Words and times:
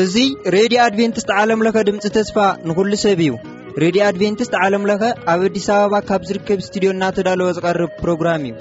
እዙ 0.00 0.24
ሬድዮ 0.54 0.78
ኣድቨንትስት 0.86 1.30
ዓለምለኸ 1.42 1.76
ድምፂ 1.88 2.02
ተስፋ 2.16 2.36
ንኹሉ 2.68 2.92
ሰብ 3.04 3.20
እዩ 3.26 3.30
ሬድዮ 3.84 4.00
ኣድቨንቲስት 4.10 4.54
ዓለምለኸ 4.64 5.02
ኣብ 5.34 5.40
ኣዲስ 5.48 5.66
ኣበባ 5.76 5.94
ካብ 6.10 6.22
ዝርከብ 6.30 6.60
ስትድዮ 6.66 6.90
እናተዳለዎ 6.96 7.48
ዝቐርብ 7.60 7.90
ፕሮግራም 8.02 8.44
እዩ 8.50 8.54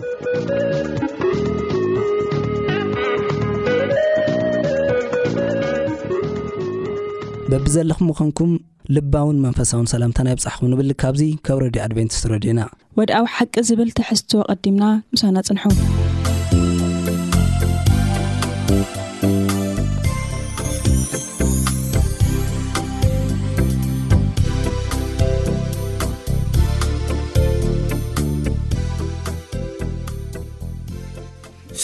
በቢ 7.51 7.65
ዘለኹም 7.77 8.07
ምኾንኩም 8.13 8.51
ልባውን 8.95 9.37
መንፈሳውን 9.45 9.87
ሰላምታናይ 9.95 10.35
ብፃሕኹም 10.39 10.67
ንብል 10.73 10.91
ካብዙ 11.03 11.21
ካብ 11.47 11.57
ሬድዮ 11.67 11.81
ኣድቨንቲስት 11.85 12.25
ረድዩና 12.33 12.59
ወድኣብ 12.99 13.25
ሓቂ 13.33 13.53
ዝብል 13.67 13.89
ትሕዝትዎ 13.97 14.41
ቐዲምና 14.61 14.83
ምሳና 15.13 15.37
ጽንሑ 15.47 15.63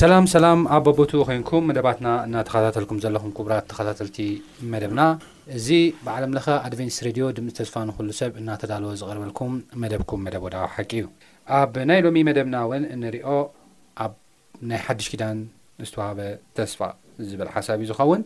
ሰላም 0.04 0.26
ሰላም 0.32 0.60
ኣ 0.76 0.78
በቦቱ 0.86 1.12
ኮይንኩም 1.28 1.68
መደባትና 1.70 2.08
እናተኸታተልኩም 2.28 2.98
ዘለኹም 3.04 3.32
ክቡራት 3.36 3.68
ተኸታተልቲ 3.72 4.18
መደብና 4.72 5.02
እዚ 5.58 5.68
ብዓለም 6.08 6.32
ለኸ 6.38 6.48
ኣድቨንስ 6.68 6.98
ሬድዮ 7.08 7.26
ድምፂ 7.38 7.52
ተስፋ 7.60 7.76
ንኩሉ 7.90 8.10
ሰብ 8.20 8.32
እናተዳልዎ 8.42 8.92
ዘቐርበልኩም 9.02 9.54
መደብኩም 9.84 10.24
መደብ 10.28 10.44
ወዳዊ 10.48 10.66
ሓቂ 10.76 10.92
እዩ 11.02 11.08
ኣብ 11.60 11.76
ናይ 11.92 12.02
ሎሚ 12.06 12.22
መደብና 12.30 12.56
እውን 12.66 12.86
ንሪኦ 13.04 13.30
ኣብ 14.06 14.16
ናይ 14.72 14.82
ሓዱሽ 14.88 15.08
ኪዳን 15.14 15.40
ዝተውሃበ 15.90 16.20
ተስፋ 16.60 16.82
ዝበል 17.30 17.52
ሓሳብ 17.56 17.78
እዩ 17.82 17.88
ዝኸውን 17.92 18.22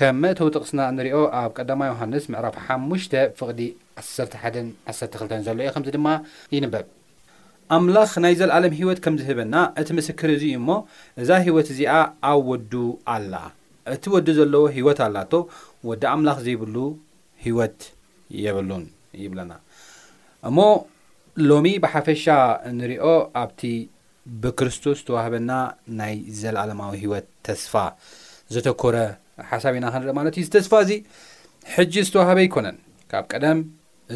ከም 0.00 0.18
መእተው 0.24 0.50
ጥቕስና 0.56 0.80
ንሪኦ 0.98 1.20
ኣብ 1.40 1.50
ቀዳማ 1.60 1.80
ዮሃንስ 1.92 2.26
ምዕራፍ 2.34 2.58
ሓሙሽ 2.66 3.04
ፍቕዲ 3.40 3.62
11 4.04 4.38
12 4.92 5.46
ዘሎ 5.48 5.58
እዩ 5.64 5.70
ከምዚ 5.76 5.88
ድማ 5.96 6.06
ይንበብ 6.56 6.86
ኣምላኽ 7.76 8.10
ናይ 8.24 8.34
ዘለዓለም 8.40 8.72
ሂወት 8.80 8.98
ከም 9.04 9.14
ዝህበና 9.20 9.54
እቲ 9.80 9.88
ምስክር 9.98 10.30
እዙ 10.36 10.42
እ 10.52 10.56
እሞ 10.60 10.68
እዛ 11.22 11.28
ሂይወት 11.44 11.68
እዚኣ 11.74 11.92
ኣብ 12.30 12.40
ወዱ 12.52 12.72
ኣላ 13.14 13.34
እቲ 13.94 14.04
ወዱ 14.14 14.26
ዘለዎ 14.38 14.64
ሂወት 14.76 14.98
ኣላ 15.06 15.16
ቶ 15.32 15.40
ወዲ 15.88 16.02
ኣምላኽ 16.12 16.36
ዘይብሉ 16.46 16.76
ሂወት 17.44 17.78
የበሉን 18.44 18.84
ይብለና 19.22 19.52
እሞ 20.48 20.58
ሎሚ 21.48 21.66
ብሓፈሻ 21.84 22.24
ንሪኦ 22.78 23.06
ኣብቲ 23.42 23.62
ብክርስቶስ 24.42 24.98
ተዋህበና 25.08 25.50
ናይ 26.00 26.14
ዘለዓለማዊ 26.40 26.92
ሂወት 27.04 27.26
ተስፋ 27.46 27.72
ዘተኮረ 28.54 28.96
ሓሳብ 29.50 29.74
ኢና 29.78 29.86
ክንርኢ 29.94 30.12
ማለት 30.18 30.34
እዩ 30.38 30.44
ዚ 30.48 30.52
ተስፋ 30.56 30.72
እዙ 30.84 30.90
ሕጂ 31.74 31.92
ዝተዋህበ 32.08 32.38
ኣይኮነን 32.44 32.76
ካብ 33.10 33.24
ቀደም 33.32 33.58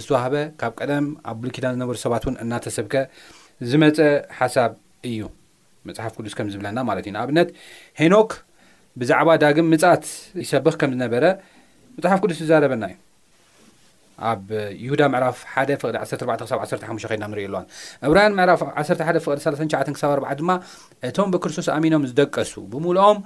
ዝተዋህበ 0.03 0.35
ካብ 0.61 0.73
ቀደም 0.81 1.05
ኣብ 1.31 1.37
ቡልኪዳን 1.43 1.75
ዝነበሩ 1.77 1.97
ሰባት 2.05 2.23
እውን 2.27 2.37
እናተሰብከ 2.45 2.95
ዝመፀ 3.71 3.99
ሓሳብ 4.39 4.73
እዩ 5.09 5.21
መፅሓፍ 5.89 6.13
ቅዱስ 6.19 6.35
ከም 6.39 6.49
ዝብለና 6.53 6.79
ማለት 6.89 7.05
እዩናኣብነት 7.09 7.49
ሄኖክ 8.01 8.31
ብዛዕባ 9.01 9.29
ዳግም 9.43 9.67
ምጻት 9.73 10.05
ይሰብኽ 10.45 10.75
ከም 10.81 10.91
ዝነበረ 10.95 11.25
መፅሓፍ 11.97 12.19
ቅዱስ 12.25 12.39
ይዛረበና 12.45 12.85
እዩ 12.91 12.97
ኣብ 14.31 14.47
ይሁዳ 14.85 15.03
ምዕራፍ 15.15 15.37
1 15.63 15.71
ፍ14-15 15.83 16.87
ኮድና 17.11 17.25
ንሪእ 17.33 17.47
ኣሎዋን 17.49 17.67
ዕብራያን 18.09 18.35
ምዕራፍ 18.39 18.63
11ፍቅዲ39 18.81 20.01
4 20.13 20.33
ድማ 20.41 20.51
እቶም 21.09 21.29
ብክርስቶስ 21.35 21.69
ኣሚኖም 21.77 22.07
ዝደቀሱ 22.11 22.55
ብሙሉኦም 22.73 23.19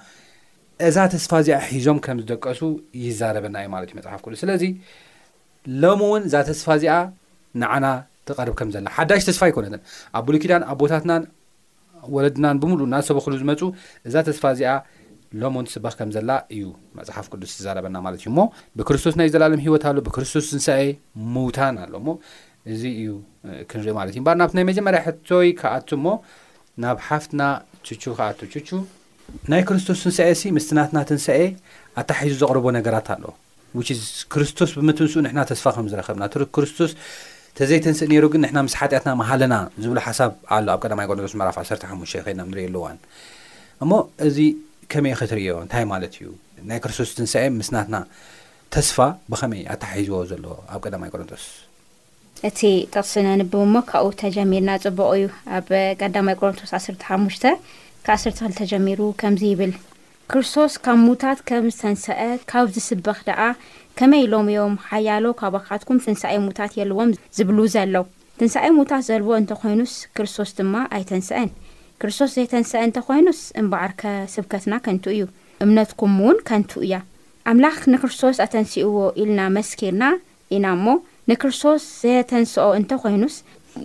እዛ 0.88 0.96
ተስፋ 1.14 1.30
እዚኣ 1.42 1.58
ሒዞም 1.72 1.98
ከም 2.04 2.18
ዝደቀሱ 2.24 2.60
ይዛረበና 3.04 3.56
እዩ 3.64 3.68
ማለት 3.74 3.88
እዩ 3.90 3.96
መፅሓፍ 4.00 4.22
ቅዱስ 4.26 4.40
ስለዚ 4.44 4.64
ሎሚ 5.84 6.02
እውን 6.08 6.22
እዛ 6.28 6.34
ተስፋ 6.50 6.66
እዚኣ 6.78 6.96
ንዓና 7.62 7.84
ትቀርብ 8.28 8.54
ከምዘላ 8.58 8.86
ሓዳሽ 8.96 9.20
ተስፋ 9.28 9.42
ይኮነትን 9.50 9.80
ኣብ 10.18 10.22
ብሉኪዳን 10.28 10.62
ኣብ 10.70 10.76
ቦታትናን 10.82 11.22
ወለድናን 12.14 12.56
ብምሉእ 12.62 12.88
ና 12.92 12.96
ሰበክሉ 13.08 13.32
ዝመፁ 13.42 13.60
እዛ 14.08 14.14
ተስፋ 14.28 14.44
እዚኣ 14.54 14.72
ሎሞ 15.42 15.54
ንቲ 15.64 15.70
ስበ 15.74 15.86
ከም 15.98 16.10
ዘላ 16.14 16.30
እዩ 16.54 16.64
መፅሓፍ 16.98 17.26
ቅዱስ 17.32 17.52
ዛረበና 17.64 17.96
ማለት 18.06 18.18
እዩ 18.22 18.28
ሞ 18.38 18.40
ብክርስቶስ 18.78 19.14
ናይ 19.20 19.28
ዘላለም 19.34 19.60
ሂወት 19.66 19.84
ኣሎ 19.90 19.98
ብክርስቶስ 20.06 20.46
ትንሳኤ 20.52 20.82
ምዉታን 21.34 21.76
ኣሎ 21.84 21.94
ሞ 22.06 22.16
እዚ 22.72 22.82
እዩ 23.02 23.12
ክንሪኦ 23.70 23.94
ማለት 24.00 24.12
እዩ 24.16 24.20
ምበር 24.24 24.36
ናብቲ 24.40 24.52
ናይ 24.58 24.64
መጀመርያ 24.70 25.00
ሕቶይ 25.06 25.48
ከኣቱ 25.60 25.88
ሞ 26.06 26.14
ናብ 26.84 26.98
ሓፍትና 27.08 27.42
ችቹ 27.86 28.02
ከኣቱ 28.18 28.40
ቹ 28.66 28.82
ናይ 29.52 29.62
ክርስቶስ 29.68 30.00
ንሳኤ 30.08 30.30
ሲ 30.40 30.44
ምስትናትና 30.56 30.98
ትንሳኤ 31.10 31.42
ኣታሒዙ 32.02 32.34
ዘቕርቦ 32.42 32.66
ነገራት 32.78 33.08
ኣለ 33.16 33.24
ክርስቶስ 34.34 34.70
ብምትንስ 34.78 35.14
ተስፋ 35.50 35.66
ከም 35.76 35.86
ዝረከብናክርስቶስ 35.92 36.92
ተዘይ 37.58 37.78
ተንስእ 37.84 38.08
ነሩ 38.12 38.24
ግን 38.32 38.40
ንሕና 38.44 38.58
ምስ 38.66 38.74
ሓጢኣትና 38.80 39.10
መሃለና 39.20 39.54
ዝብሉ 39.84 39.98
ሓሳብ 40.04 40.30
ኣሎ 40.56 40.66
ኣብ 40.74 40.78
ቀዳማ 40.84 41.00
ቆሮንቶስ 41.08 41.34
መራፍ 41.40 41.56
1ርተ 41.62 41.82
ሓሙሽተ 41.90 42.20
ኮይድና 42.26 42.42
ንሪኢኣሉዋን 42.50 42.96
እሞ 43.84 43.92
እዚ 44.26 44.38
ከመይ 44.92 45.14
ክትርዮ 45.20 45.50
እንታይ 45.64 45.84
ማለት 45.92 46.14
እዩ 46.18 46.28
ናይ 46.70 46.78
ክርስቶስ 46.84 47.10
ትንሳኤ 47.18 47.44
ምስናትና 47.60 47.96
ተስፋ 48.76 48.98
ብኸመይ 49.32 49.62
ኣታሒዝዎ 49.74 50.20
ዘሎ 50.32 50.46
ኣብ 50.74 50.80
ቀዳማ 50.86 51.02
ቆሮንቶስ 51.14 51.44
እቲ 52.48 52.60
ጥቕስ 52.94 53.12
ነንብብ 53.28 53.54
ሞ 53.74 53.84
ካብኡ 53.90 54.12
ተጀሚርና 54.24 54.70
ፅቡቅ 54.84 55.10
እዩ 55.18 55.28
ኣብ 55.58 55.68
ቀዳማይ 56.02 56.36
ቆሮንቶስ 56.40 56.72
1ሓሙሽተ 56.80 57.44
ካብ 58.06 58.18
1ሰርተክል 58.26 58.54
ተጀሚሩ 58.62 59.00
ከምዚ 59.20 59.42
ይብል 59.52 59.72
ክርስቶስ 60.34 60.72
ካብ 60.84 60.98
ሙታት 61.06 61.38
ከም 61.48 61.64
ዝተንስአ 61.76 62.20
ካብ 62.50 62.66
ዝስበኽ 62.74 63.18
ደኣ 63.26 63.40
ከመይ 63.98 64.22
ኢሎሚ 64.26 64.46
እዮም 64.52 64.74
ሓያሎ 64.88 65.24
ካባኻትኩም 65.40 65.98
ትንሳኣይ 66.04 66.38
ሙታት 66.46 66.72
የልዎም 66.78 67.10
ዝብሉ 67.36 67.58
ዘሎው 67.74 68.04
ትንሳኣይ 68.38 68.70
ሙታት 68.78 69.02
ዘልዎ 69.08 69.30
እንተኮይኑስ 69.40 69.94
ክርስቶስ 70.16 70.50
ድማ 70.58 70.74
ኣይተንስአን 70.98 71.50
ክርስቶስ 72.02 72.30
ዘይተንስአ 72.36 72.80
እንተኮይኑስ 72.88 73.40
እምበዓርከ 73.62 74.02
ስብከትና 74.34 74.74
ከንቱ 74.86 75.04
እዩ 75.14 75.22
እምነትኩም 75.64 76.14
እውን 76.22 76.38
ከንቱ 76.50 76.72
እያ 76.86 76.94
ኣምላኽ 77.52 77.76
ንክርስቶስ 77.94 78.38
ኣተንስእዎ 78.46 78.94
ኢልና 79.22 79.40
መስኪርና 79.58 80.04
ኢና 80.56 80.66
እሞ 80.78 80.86
ንክርስቶስ 81.32 81.82
ዘየተንስኦ 82.04 82.68
እንተኮይኑስ 82.80 83.36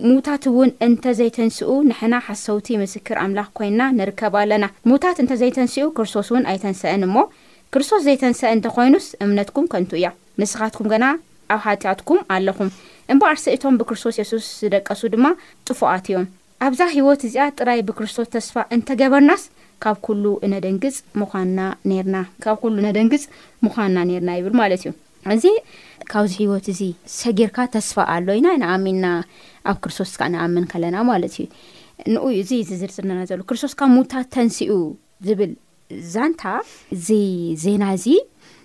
ምዉታት 0.06 0.44
እውን 0.50 0.70
እንተዘይተንስኡ 0.86 1.68
ንሕና 1.90 2.14
ሓሰውቲ 2.26 2.66
ምስክር 2.82 3.16
ኣምላኽ 3.24 3.48
ኮይንና 3.58 3.82
ንርከብ 3.98 4.34
ኣለና 4.40 4.64
ምዉታት 4.88 5.16
እንተዘይተንስኡ 5.24 5.86
ክርስቶስ 5.96 6.28
እውን 6.32 6.44
ኣይተንስአን 6.52 7.04
እሞ 7.08 7.16
ክርስቶስ 7.74 8.02
ዘይተንስአ 8.08 8.48
እንተኮይኑስ 8.56 9.06
እምነትኩም 9.24 9.66
ከንቱ 9.72 9.90
እያ 10.00 10.06
ንስኻትኩም 10.40 10.88
ገና 10.92 11.06
ኣብ 11.54 11.60
ሃቲኣትኩም 11.66 12.20
ኣለኹም 12.34 12.70
እምበኣርሲእቶም 13.12 13.78
ብክርስቶስ 13.80 14.14
የሱስ 14.20 14.46
ዝደቀሱ 14.62 15.02
ድማ 15.14 15.26
ጥፉኣት 15.66 16.06
እዮም 16.10 16.26
ኣብዛ 16.66 16.80
ሂይወት 16.94 17.20
እዚኣ 17.26 17.44
ጥራይ 17.58 17.80
ብክርስቶስ 17.88 18.28
ተስፋ 18.36 18.54
እንተገበርናስ 18.76 19.42
ካብ 19.84 19.96
ነደፅ 20.52 20.96
ናካብ 22.14 22.56
ኩሉ 22.64 22.76
እነደንግፅ 22.80 23.24
ምዃንና 23.66 23.98
ነርና 24.06 24.30
ይብል 24.38 24.54
ማለት 24.62 24.80
እዩ 24.84 24.90
እዚ 25.34 25.44
ካብዚ 26.12 26.32
ሂይወት 26.40 26.66
እዙ 26.72 26.80
ሰጊርካ 27.20 27.56
ተስፋ 27.74 27.96
ኣሎ 28.14 28.26
ኢና 28.38 28.48
ንኣሚና 28.62 29.06
ኣብ 29.70 29.76
ክርስቶስ 29.84 30.10
ካዓ 30.20 30.28
ንኣምን 30.34 30.64
ከለና 30.72 30.96
ማለት 31.10 31.32
እዩ 31.42 31.46
ን 32.12 32.16
እዚ 32.40 32.50
ዚዝርዝና 32.68 33.12
ዘሎ 33.30 33.40
ክርስቶስ 33.48 33.72
ካ 33.78 33.82
ሙድታት 33.94 34.26
ተንስኡ 34.34 34.72
ዝብል 35.28 35.52
ዛንታ 36.14 36.42
እዚ 36.96 37.08
ዜና 37.62 37.84
እዚ 37.98 38.06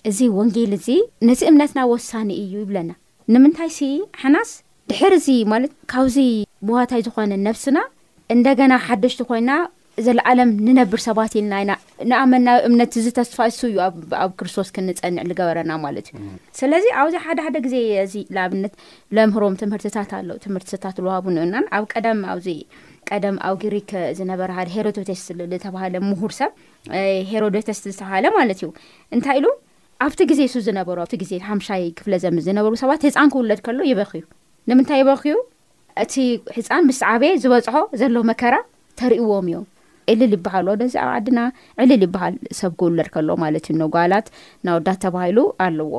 እዚ 0.09 0.19
ወንጌል 0.37 0.71
እዚ 0.79 0.87
ነዚ 1.27 1.41
እምነትና 1.51 1.81
ወሳኒ 1.93 2.29
እዩ 2.43 2.53
ይብለና 2.63 2.91
ንምንታይሲ 3.33 3.79
ሕናስ 4.21 4.51
ድሕር 4.91 5.13
እዚ 5.19 5.27
ማለት 5.53 5.73
ካብዚ 5.91 6.17
ምዋታይ 6.67 7.01
ዝኾነ 7.07 7.33
ነብስና 7.47 7.77
እንደገና 8.35 8.73
ሓደሽቲ 8.87 9.21
ኮይና 9.29 9.51
እዘለዓለም 10.01 10.49
ንነብር 10.67 10.99
ሰባት 11.07 11.33
ኢልና 11.39 11.53
ኢና 11.63 11.71
ንኣመናዊ 12.11 12.55
እምነት 12.67 12.93
እዚ 12.99 13.07
ተስፋሱ 13.17 13.59
እዩ 13.71 13.77
ኣብ 14.21 14.29
ክርስቶስ 14.39 14.69
ክንፀንዕ 14.75 15.23
ዝገበረና 15.29 15.71
ማለት 15.83 16.05
እዩ 16.13 16.23
ስለዚ 16.59 16.85
ኣብዚ 17.01 17.15
ሓደ 17.25 17.37
ሓደ 17.45 17.57
ግዜዚ 17.65 18.15
ኣብነት 18.43 18.73
ለምህሮም 19.15 19.55
ትምህርትታት 19.61 20.11
ኣለው 20.19 20.37
ትምህርትታት 20.45 20.95
ዝውሃቡ 21.01 21.25
ንዩና 21.35 21.57
ኣብ 21.79 21.83
ቀደም 21.93 22.21
ኣብዚ 22.33 22.47
ቀደም 23.09 23.35
ኣብ 23.49 23.55
ግሪክ 23.63 23.91
ዝነበረ 24.19 24.49
ደ 24.69 24.73
ሄሮዶቴስ 24.77 25.21
ዝተባሃለ 25.51 25.95
ምሁር 26.09 26.33
ሰብ 26.39 26.51
ሄሮዶቴስ 27.33 27.81
ዝተባሃለ 27.93 28.25
ማለት 28.39 28.59
እዩ 28.63 28.69
እንታይ 29.17 29.37
ኢሉ 29.41 29.47
ኣብቲ 30.05 30.19
ግዜ 30.31 30.41
ሱ 30.53 30.61
ዝነበሩ 30.69 30.97
ኣብቲ 31.05 31.15
ግዜ 31.23 31.33
ሓምሻይ 31.49 31.83
ክፍለ 31.99 32.13
ዘም 32.23 32.39
ዝነበሩ 32.47 32.73
ሰባት 32.83 33.03
ህፃን 33.09 33.29
ክውለድ 33.35 33.59
ከሎ 33.67 33.79
ይበክዩ 33.91 34.23
ንምንታይ 34.71 34.99
ይበክዩ 35.03 35.35
እቲ 36.05 36.13
ህፃን 36.57 36.83
ምስ 36.89 37.01
ዓበየ 37.11 37.35
ዝበፅሖ 37.45 37.77
ዘሎ 38.03 38.15
መከራ 38.31 38.55
ተሪእዎም 39.01 39.45
እዮም 39.51 39.63
ዕልል 40.11 40.31
ይበሃል 40.35 40.65
ወደ 40.71 40.81
እዚ 40.89 40.95
ኣብ 41.03 41.09
ዓድና 41.17 41.39
ዕልል 41.83 42.01
ይበሃል 42.05 42.35
ሰብ 42.59 42.71
ክውለር 42.79 43.07
ከሎ 43.13 43.29
ማለት 43.43 43.65
እዩ 43.71 43.75
ነጓላት 43.83 44.27
ናወዳት 44.67 44.99
ተባሂሉ 45.05 45.37
ኣለዎ 45.65 45.93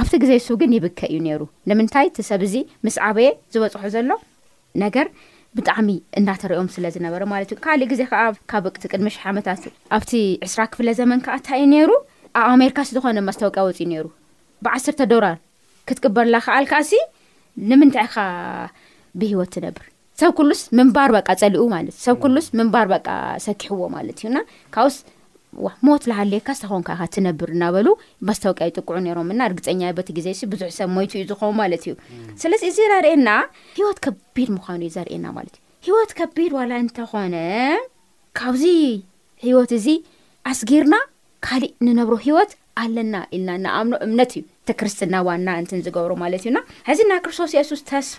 ኣብቲ 0.00 0.12
ግዜ 0.24 0.32
ሱ 0.46 0.56
ግን 0.60 0.72
ይብከ 0.76 1.00
እዩ 1.12 1.18
ነሩ 1.28 1.42
ንምንታይ 1.70 2.06
እቲ 2.10 2.18
ሰብ 2.30 2.42
እዚ 2.48 2.54
ምስ 2.86 2.96
ዓበየ 3.08 3.30
ዝበፅሑ 3.54 3.84
ዘሎ 3.94 4.10
ነገር 4.84 5.08
ብጣዕሚ 5.58 5.90
እዳተሪኦም 6.20 6.68
ስለ 6.76 6.86
ዝነበረ 6.94 7.22
ማለት 7.32 7.50
እዩ 7.52 7.58
ካልእ 7.66 7.88
ግዜ 7.92 8.02
ከዓ 8.10 8.22
ካብ 8.52 8.64
ብቅት 8.68 8.82
ቅድሚሽ 8.92 9.16
ዓመታት 9.32 9.62
ኣብቲ 9.98 10.12
ዕስራ 10.48 10.60
ክፍለ 10.72 10.88
ዘመን 11.00 11.22
ከዓ 11.26 11.36
እንታይ 11.40 11.60
እዩ 11.66 11.70
ነይሩ 11.74 11.90
ኣብ 12.40 12.46
ኣሜሪካ 12.56 12.78
ስዝኾነ 12.90 13.18
መስተወቂያ 13.30 13.64
ወፅ 13.68 13.78
እዩ 13.84 13.88
ነይሩ 13.94 14.06
ብዓስርተ 14.66 15.00
ዶላር 15.14 15.36
ክትቅበርላ 15.88 16.36
ከኣልካዓሲ 16.48 16.92
ንምንታይ 17.70 18.08
ኻ 18.14 18.26
ብሂወት 19.20 19.50
ትነብር 19.54 19.84
ሰብ 20.20 20.32
ኩሉስ 20.36 20.60
ምንባር 20.78 21.08
በቃ 21.16 21.28
ፀሊኡ 21.40 21.62
ማለት 21.74 21.92
እዩ 21.96 22.02
ሰብ 22.06 22.16
ኩሉስ 22.24 22.46
ምንባር 22.58 22.86
በቃ 22.92 23.08
ሰኪሕዎ 23.46 23.82
ማለት 23.94 24.18
እዩና 24.22 24.38
ካብኡስ 24.74 24.94
ሞት 25.86 26.02
ዝሃለየካ 26.08 26.48
ዝተኾንካ 26.58 26.88
ካ 27.00 27.06
ትነብር 27.14 27.50
እናበሉ 27.56 27.86
መስተወቂያ 28.28 28.66
ይጥቅዑ 28.70 28.96
ነሮምና 29.06 29.40
እርግፀኛቤት 29.50 30.08
ግዜ 30.18 30.26
ሲ 30.38 30.48
ብዙሕ 30.52 30.68
ሰብ 30.78 30.88
ሞይቱ 30.96 31.12
እዩ 31.20 31.24
ዝኾኑ 31.32 31.50
ማለት 31.60 31.84
እዩ 31.88 31.94
ስለዚ 32.44 32.62
እዚ 32.72 32.78
ረርኤየና 32.92 33.30
ሂወት 33.78 33.98
ከቢድ 34.06 34.50
ምዃኑ 34.56 34.80
እዩ 34.86 34.92
ዘርእየና 34.96 35.26
ማለት 35.38 35.56
እዩ 35.56 35.60
ሂወት 35.96 36.12
ከቢድ 36.20 36.50
ዋላ 36.58 36.72
እንተኾነ 36.84 37.34
ካብዚ 38.40 38.64
ሂወት 39.46 39.72
እዚ 39.80 39.86
ኣስጊርና 40.52 40.96
ካሊእ 41.48 41.74
ንነብሮ 41.88 42.14
ሂወት 42.26 42.52
ኣለና 42.84 43.16
ኢልና 43.34 43.50
ንኣምኖ 43.66 43.94
እምነት 44.08 44.32
እዩ 44.38 44.44
ተክርስትና 44.70 45.14
ዋና 45.28 45.48
እንትን 45.62 45.84
ዝገብሩ 45.86 46.12
ማለት 46.24 46.42
እዩና 46.44 46.58
ሕዚ 46.90 47.00
ናይ 47.12 47.20
ክርስቶስ 47.26 47.52
የሱስ 47.58 47.82
ተስፋ 47.92 48.18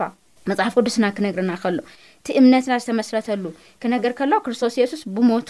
መፅሓፍ 0.51 0.73
ቅዱስና 0.79 1.05
ክነግርና 1.17 1.53
ከሎ 1.63 1.79
እቲ 2.21 2.27
እምነትና 2.41 2.73
ዝተመስረተሉ 2.83 3.43
ክነገር 3.81 4.11
ከሎ 4.19 4.33
ክርስቶስ 4.45 4.73
የሱስ 4.81 5.01
ብሞቱ 5.15 5.49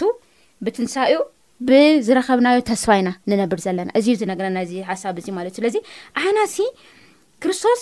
ብትንሳኡ 0.66 1.12
ብዝረኸብናዮ 1.68 2.58
ተስፋ 2.70 2.88
ኢና 3.00 3.08
ንነብር 3.30 3.60
ዘለና 3.66 3.88
እዚዩ 4.00 4.14
ዝነገረና 4.20 4.58
እዚ 4.66 4.72
ሓሳብ 4.90 5.16
እዚ 5.20 5.28
ማለት 5.38 5.52
እዩ 5.54 5.58
ስለዚ 5.60 5.76
ኣና 6.24 6.38
ሲ 6.54 6.58
ክርስቶስ 7.42 7.80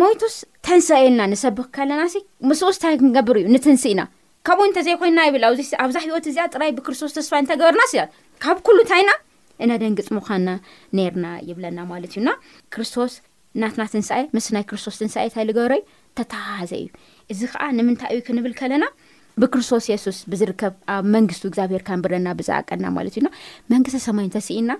ሞይቱስ 0.00 0.34
ተንሰአልና 0.66 1.22
ንሰብክ 1.32 1.68
ከለና 1.76 2.02
ሲ 2.14 2.18
ምስኡስ 2.50 2.76
እታይ 2.80 2.96
ክንገብር 3.02 3.36
እዩ 3.42 3.46
ንትንስ 3.56 3.84
ኢና 3.92 4.02
ካብኡኡ 4.48 4.66
እንተዘይኮይንና 4.70 5.20
ይብል 5.28 5.44
ኣብዚ 5.50 5.60
ኣብዛሕቢዎት 5.84 6.24
እዚኣ 6.30 6.44
ጥራይ 6.54 6.70
ብክርስቶስ 6.78 7.12
ተስፋ 7.18 7.32
እተገበርናስእ 7.44 8.02
ካብ 8.44 8.58
ኩሉ 8.68 8.78
እንታይ 8.84 9.02
ና 9.08 9.12
እነደንግፅ 9.64 10.08
ምዃንና 10.16 10.50
ነርና 10.98 11.26
ይብለና 11.48 11.78
ማለት 11.92 12.12
እዩና 12.14 12.28
ክርስቶስ 12.74 13.12
ናትና 13.60 13.82
ትንስኣይ 13.92 14.22
ምስ 14.34 14.46
ናይ 14.56 14.62
ክርስቶስ 14.68 14.96
ትንስኣ 15.00 15.18
ንታይ 15.28 15.44
ልገብረዩ 15.48 15.80
ተተሃሃዘ 16.18 16.72
እዩ 16.82 16.86
እዚ 17.32 17.40
ከዓ 17.52 17.64
ንምንታይ 17.78 18.10
እዩ 18.14 18.20
ክንብል 18.28 18.52
ከለና 18.60 18.84
ብክርስቶስ 19.42 19.84
የሱስ 19.92 20.18
ብዝርከብ 20.30 20.72
ኣብ 20.94 21.04
መንግስቱ 21.16 21.42
እግዚኣብሄር 21.50 21.82
ካንብረና 21.88 22.28
ብዝኣቀና 22.38 22.84
ማለት 22.96 23.14
እዩና 23.16 23.28
መንግስቲ 23.72 23.98
ሰማይ 24.06 24.26
እንተስኢና 24.28 24.72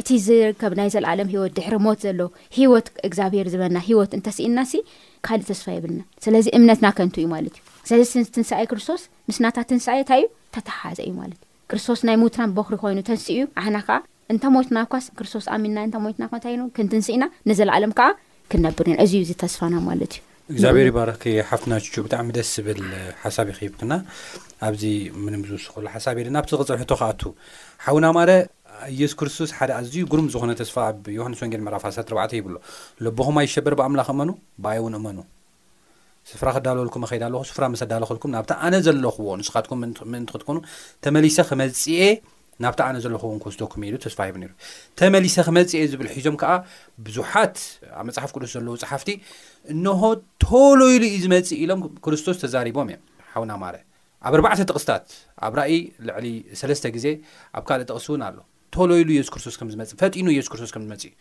እቲ 0.00 0.08
ዝርከብ 0.26 0.72
ናይ 0.78 0.88
ዘለኣለም 0.94 1.30
ሂይወት 1.32 1.52
ድሕሪ 1.58 1.74
ሞት 1.86 2.00
ዘሎ 2.06 2.20
ሂወት 2.58 2.88
እግዚኣብሄር 3.08 3.48
ዝበና 3.54 3.76
ሂወት 3.88 4.12
እንተስኢና 4.18 4.58
ሲ 4.72 4.82
ካልእ 5.28 5.48
ተስፋ 5.50 5.66
የብልና 5.76 6.00
ስለዚ 6.26 6.46
እምነትና 6.58 6.88
ከንቱ 6.98 7.16
እዩ 7.22 7.28
ማለት 7.34 7.56
እዩ 7.58 7.64
ስለዚ 8.12 8.28
ትንስኣይ 8.36 8.66
ክርስቶስ 8.72 9.02
ምስናታ 9.30 9.56
ትንስኤ 9.72 9.96
እንታይ 10.04 10.20
እዩ 10.24 10.28
ተተሃሃዘ 10.56 10.98
እዩ 11.06 11.12
ማለት 11.22 11.40
እዩ 11.42 11.46
ክርስቶስ 11.72 12.00
ናይ 12.10 12.16
ሙትና 12.22 12.44
በኹሪ 12.58 12.76
ኮይኑ 12.84 13.00
ተንስእእዩ 13.10 13.40
ና 13.76 13.80
ዓ 13.96 13.98
እንታ 14.32 14.44
ሞትና 14.54 14.78
ኳስ 14.92 15.04
ክርስቶስ 15.18 15.46
ኣሚንና 15.54 15.78
እታ 15.88 15.96
ሞትና 16.06 16.24
ክንትንስ 16.76 17.06
ኢና 17.14 17.24
ነዘለዓሎም 17.50 17.92
ከዓ 17.98 18.08
ክንነብር 18.52 18.86
እና 18.90 18.96
እዚዩ 19.04 19.20
ዚ 19.28 19.32
ተስፋና 19.42 19.74
ማለት 19.88 20.12
እዩ 20.20 20.50
እግዚኣብሔር 20.52 20.86
ይባረኪ 20.90 21.22
ሓፍትና 21.50 21.74
ቹ 21.94 22.02
ብጣዕሚ 22.04 22.28
ደስ 22.36 22.50
ዝብል 22.56 22.80
ሓሳብ 23.22 23.46
ይክሂብክና 23.52 23.92
ኣብዚ 24.68 24.82
ምንም 25.24 25.42
ዝውስክሉ 25.48 25.84
ሓሳብ 25.94 26.16
የለናብቲ 26.20 26.50
ኽፀብሕቶ 26.60 26.90
ከኣቱ 27.00 27.22
ሓውና 27.86 28.06
ማደ 28.18 28.30
ኢየሱስ 28.94 29.16
ክርስቶስ 29.20 29.50
ሓደ 29.58 29.70
ኣዝዩ 29.80 29.96
ጉሩም 30.12 30.26
ዝኾነ 30.34 30.50
ተስፋ 30.60 30.76
ኣብ 30.90 30.98
ዮሃንስ 31.18 31.38
ወንጌል 31.44 31.62
ምዕራፍ 31.66 31.82
ሓሳት 31.88 32.08
ርባዕተ 32.12 32.32
ይብሎ 32.40 32.54
ልቦኹም 33.06 33.38
ኣይሸበር 33.42 33.74
ብኣምላኽ 33.80 34.08
እመኑ 34.14 34.30
ብኣየ 34.64 34.78
እውን 34.82 34.94
እመኑ 35.00 35.18
ስፍራ 36.30 36.48
ክዳልወልኩም 36.56 37.04
ኸይዳ 37.10 37.22
ኣለኹ 37.28 37.42
ስፍራ 37.50 37.64
መስ 37.74 37.82
ዳለክልኩም 37.92 38.32
ናብቲ 38.36 38.50
ኣነ 38.66 38.74
ዘለኽዎ 38.86 39.28
ንስኻትኩም 39.40 39.80
ምእንቲ 40.12 40.30
ክትኮኑ 40.34 40.58
ተመሊሰ 41.04 41.38
ከመፅአ 41.50 42.00
ናብቲ 42.64 42.80
ኣነ 42.86 42.96
ዘለኾውን 43.04 43.38
ክወስቶኩመሉ 43.42 43.94
ተስፋሂቡ 44.04 44.34
ነሩ 44.42 44.52
ተመሊሰ 45.00 45.36
ክመጽ 45.46 45.70
እየ 45.78 45.84
ዝብል 45.90 46.08
ሒዞም 46.14 46.36
ከዓ 46.42 46.52
ብዙሓት 47.06 47.56
ኣብ 47.98 48.04
መፅሓፍ 48.08 48.30
ቅዱስ 48.36 48.50
ዘለዉ 48.56 48.74
ፅሓፍቲ 48.82 49.10
እንሆ 49.74 50.00
ተሎይሉ 50.44 51.02
እዩ 51.10 51.18
ዝመጽእ 51.24 51.58
ኢሎም 51.64 51.80
ክርስቶስ 52.04 52.38
ተዛሪቦም 52.42 52.88
እዮ 52.94 52.98
ሓውና 53.32 53.52
ማረ 53.62 53.76
ኣብ 54.26 54.32
ኣርባዕተ 54.38 54.60
ጥቕስታት 54.70 55.04
ኣብ 55.48 55.54
ራይ 55.60 55.74
ልዕሊ 56.08 56.26
ሰለስተ 56.60 56.84
ግዜ 56.96 57.06
ኣብ 57.58 57.64
ካልእ 57.68 57.86
ጥቕስ 57.90 58.06
እውን 58.10 58.24
ኣሎ 58.28 58.38
ተለይሉ 58.76 59.08
የሱስ 59.18 59.30
ክርስቶስ 59.34 59.56
ከምዝመጽ 59.60 59.92
ፈጢኑ 60.00 60.26
የሱስ 60.36 60.50
ክርስቶስ 60.52 60.72
ከምዝመጽ 60.76 61.04
እዩ 61.06 61.12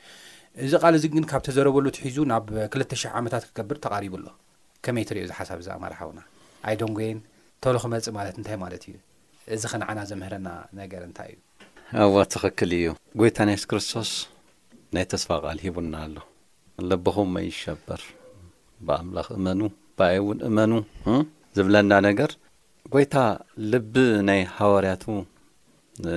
እዚ 0.68 0.74
ቓል 0.84 0.94
እዚ 1.00 1.06
ግን 1.16 1.25
ካብ 1.31 1.42
ተዘረበሉት 1.48 1.98
ሒዙ 2.06 2.18
ናብ 2.31 2.48
200 2.62 3.01
ዓመታት 3.19 3.44
ክገብር 3.50 3.78
ተቃሪቡኣሎ 3.86 4.28
ከመይ 4.88 5.06
ትርኦ 5.10 5.24
ዝ 5.30 5.36
ሓሳብ 5.42 5.60
እዛማር 5.66 5.94
ሓውና 6.00 6.19
ኣይደንጎይን 6.72 7.19
ተሎ 7.66 7.75
ክመፅእ 7.84 8.16
ማለት 8.19 8.36
እንታይ 8.39 8.57
ማለት 8.63 8.84
እዩ 8.89 8.95
እዚ 9.55 9.63
ክንዓና 9.71 9.99
ዘምህረና 10.09 10.47
ነገር 10.79 11.01
እንታይ 11.07 11.29
እዩ 11.33 11.99
አዎ 12.03 12.15
ትኽክል 12.33 12.71
እዩ 12.77 12.85
ጐይታ 13.19 13.38
ናይስ 13.49 13.63
ክርስቶስ 13.71 14.09
ናይ 14.95 15.05
ተስፋ 15.11 15.29
ቓል 15.44 15.59
ሂቡና 15.65 15.94
ኣሎ 16.05 16.15
ልብኹም 16.89 17.31
ኣ 17.41 17.44
ይሸበር 17.49 18.01
ብኣምላኽ 18.88 19.27
እመኑ 19.38 19.59
በኣይ 19.99 20.17
እውን 20.23 20.39
እመኑ 20.49 20.71
ዝብለና 21.59 21.91
ነገር 22.07 22.31
ጐይታ 22.95 23.15
ልቢ 23.71 23.95
ናይ 24.29 24.41
ሃዋርያቱ 24.57 25.03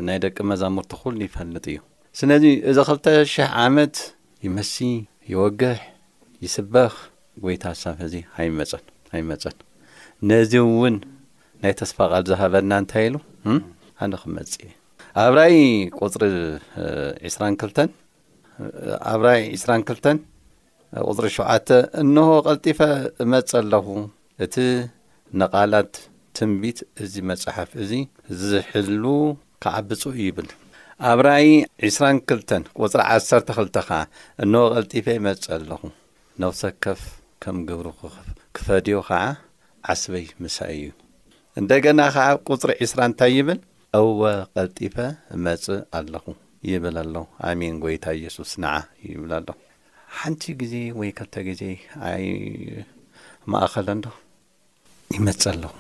ናይ 0.09 0.19
ደቂ 0.25 0.37
መዛሙርቲ 0.53 0.93
ኩሉ 1.05 1.19
ይፈልጥ 1.29 1.65
እዩ 1.75 1.79
ስነዚ 2.19 2.45
እዚ 2.73 2.79
200 2.91 3.47
ዓመት 3.67 3.95
ይመሲ 4.47 4.75
ይወግሕ 5.35 5.79
ይስበኽ 6.47 6.95
ጎይታ 7.47 7.65
ሳብ 7.85 7.97
ሕዚ 8.05 8.15
ኣይመፀ 8.39 8.73
ኣይመፀን 9.15 9.57
ነዚ 10.31 10.53
ውን 10.83 10.97
ናይ 11.63 11.73
ተስፋ 11.81 11.97
ቓል 12.11 12.23
ዝሃበና 12.29 12.71
እንታይ 12.83 13.05
ኢሉ 13.09 13.17
ኣነ 14.05 14.13
ክመጽ 14.21 14.53
እየ 14.67 14.71
ኣብራይ 15.25 15.57
ቁፅሪ 16.05 16.23
22 17.31 17.91
ኣብራይ 19.13 19.41
22 19.55 19.93
ቁፅሪ 21.07 21.29
7ተ 21.39 21.69
እንሆ 22.03 22.23
ቐልጢፈ 22.47 22.81
እመጽእ 23.25 23.57
ኣለኹ 23.61 23.89
እቲ 24.47 24.55
ንቓላት 25.43 25.93
ትንቢት 26.39 26.79
እዙ 27.03 27.13
መጻሓፍ 27.31 27.71
እዙ 27.83 27.93
ዝሕሉ 28.47 29.05
ከዓብፁ 29.65 30.03
ይብል 30.25 30.49
ኣብራይ 31.13 31.47
22 31.91 32.57
ቁፅሪ 32.79 33.01
1 33.19 33.55
2 33.61 33.79
ኸዓ 33.91 34.01
እንሆ 34.45 34.63
ቐልጢፈ 34.77 35.07
ይመጽእ 35.19 35.51
ኣለኹ 35.59 35.83
ነውሰከፍ 36.45 37.03
ከም 37.45 37.59
ግብሩ 37.71 37.87
ክፈድዮ 38.57 38.97
ከዓ 39.11 39.21
ዓስበይ 39.93 40.27
ምሳእ 40.43 40.71
እዩ 40.81 40.89
እንደገና 41.61 42.01
ኸዓ 42.15 42.29
ቁፅሪ 42.51 42.71
20ራ 42.85 43.01
እንታይ 43.09 43.33
ይብል 43.39 43.59
እወ 43.99 44.21
ቀልጢፈ 44.57 44.95
እመፅ 45.37 45.65
ኣለኹ 45.99 46.25
ይብል 46.69 46.97
ሎ 47.15 47.21
ኣሚን 47.49 47.75
ጎይታ 47.83 48.05
ኢየሱስ 48.19 48.51
ንዓ 48.63 48.73
ይብል 49.09 49.33
ኣለ 49.39 49.49
ሓንቲ 50.21 50.43
ጊዜ 50.61 50.75
ወይ 51.01 51.11
2ልተ 51.19 51.35
ጊዜ 51.49 51.63
ኣይ 52.11 52.25
ማእኸል 53.55 53.89
ንዶ 53.99 54.07
ይመጽእ 55.17 55.49
ኣለኹ 55.53 55.75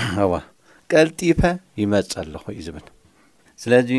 ቀልጢፈ 0.94 1.40
ይመጽእ 1.82 2.18
ኣለኹ 2.24 2.44
እዩ 2.56 2.60
ዝብል 2.66 2.86
ስለዚ 3.62 3.90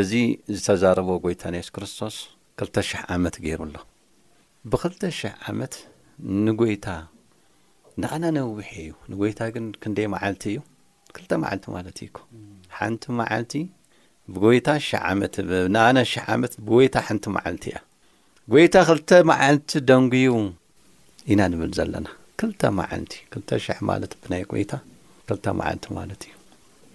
እዚ 0.00 0.12
ዝተዛረቦ 0.54 1.08
ጎይታ 1.26 1.42
ናሱስ 1.54 1.70
ክርስቶስ 1.76 2.16
200 2.64 3.04
ዓመት 3.14 3.36
ገይሩኣሎብ2 3.44 5.06
0 5.20 5.36
ዓመት 5.50 5.74
ንጐይታ 6.44 6.86
ንኣና 8.02 8.24
ነዊሒ 8.36 8.60
እዩ 8.82 8.88
ንጐይታ 9.10 9.40
ግን 9.54 9.64
ክንደይ 9.82 10.06
መዓልቲ 10.14 10.42
እዩ 10.52 10.58
ክልተ 11.16 11.30
መዓልቲ 11.42 11.64
ማለት 11.76 11.98
ኢ 12.04 12.06
ሓንቲ 12.78 13.02
መዓልቲ 13.20 13.52
ብይታ 14.40 14.68
ዓመት 15.10 15.34
ንኣነ 15.74 15.98
ዓመት 16.34 16.52
ብጎይታ 16.64 16.94
ሓንቲ 17.06 17.24
መዓልቲ 17.36 17.64
እያ 17.70 17.78
ጎይታ 18.52 18.74
ክልተ 18.88 19.10
መዓልቲ 19.30 19.70
ደንጉዩ 19.90 20.28
ኢና 21.32 21.40
ንብል 21.52 21.72
ዘለና 21.78 22.06
ክልተ 22.40 22.60
መዓልቲ 22.80 23.12
ክል 23.32 23.42
ሽ0 23.66 23.80
ማለት 23.90 24.12
ብናይ 24.22 24.42
ጎይታ 24.52 24.72
ክልተ 25.28 25.46
መዓልቲ 25.60 25.86
ማለት 25.98 26.20
እዩ 26.28 26.34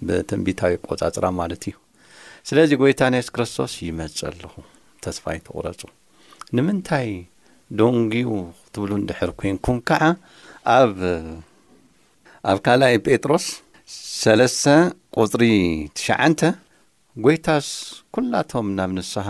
ብትንቢታዊ 0.08 0.74
ቆፃፅራ 0.88 1.26
ማለት 1.42 1.64
እዩ 1.72 1.76
ስለዚ 2.50 2.70
ጎይታ 2.84 3.02
ና 3.14 3.16
ስ 3.28 3.32
ክርስቶስ 3.38 3.74
ይመጽእ 3.88 4.26
ኣለኹ 4.32 4.54
ተስፋ 5.06 5.24
ይትቑረፁ 5.38 5.82
ደንጉኡ 7.80 8.32
ክትብሉ 8.64 8.92
እንድሕር 9.02 9.30
ኮንኩም 9.40 9.78
ከዓ 9.88 10.04
ኣብ 12.52 12.58
ካልኣይ 12.66 12.96
ጴጥሮስ 13.06 13.46
3 14.24 15.16
ቁፅሪ 15.22 15.44
9ሽን 16.02 16.34
ጐይታስ 17.26 17.68
ኵላቶም 18.16 18.68
ናብ 18.78 18.92
ንስሓ 18.98 19.28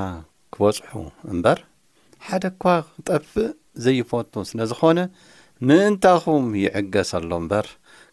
ክበጽሑ 0.54 0.90
እምበር 1.34 1.60
ሓደኳ 2.28 2.64
ክጠፍእ 2.96 3.50
ዘይፈቱ 3.86 4.34
ስለ 4.50 4.60
ዝኾነ 4.72 5.00
ምእንታኹም 5.68 6.46
ይዕገስሎ 6.64 7.30
እምበር 7.42 7.68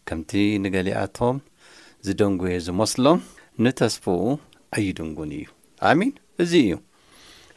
ከምቲ 0.09 0.31
ንገሊኣቶም 0.63 1.35
ዝደንጐየ 2.05 2.57
ዝመስሎም 2.67 3.19
ንተስፉኡ 3.65 4.21
ኣይድንጉን 4.77 5.31
እዩ 5.39 5.45
ኣሚን 5.89 6.11
እዙ 6.43 6.51
እዩ 6.63 6.71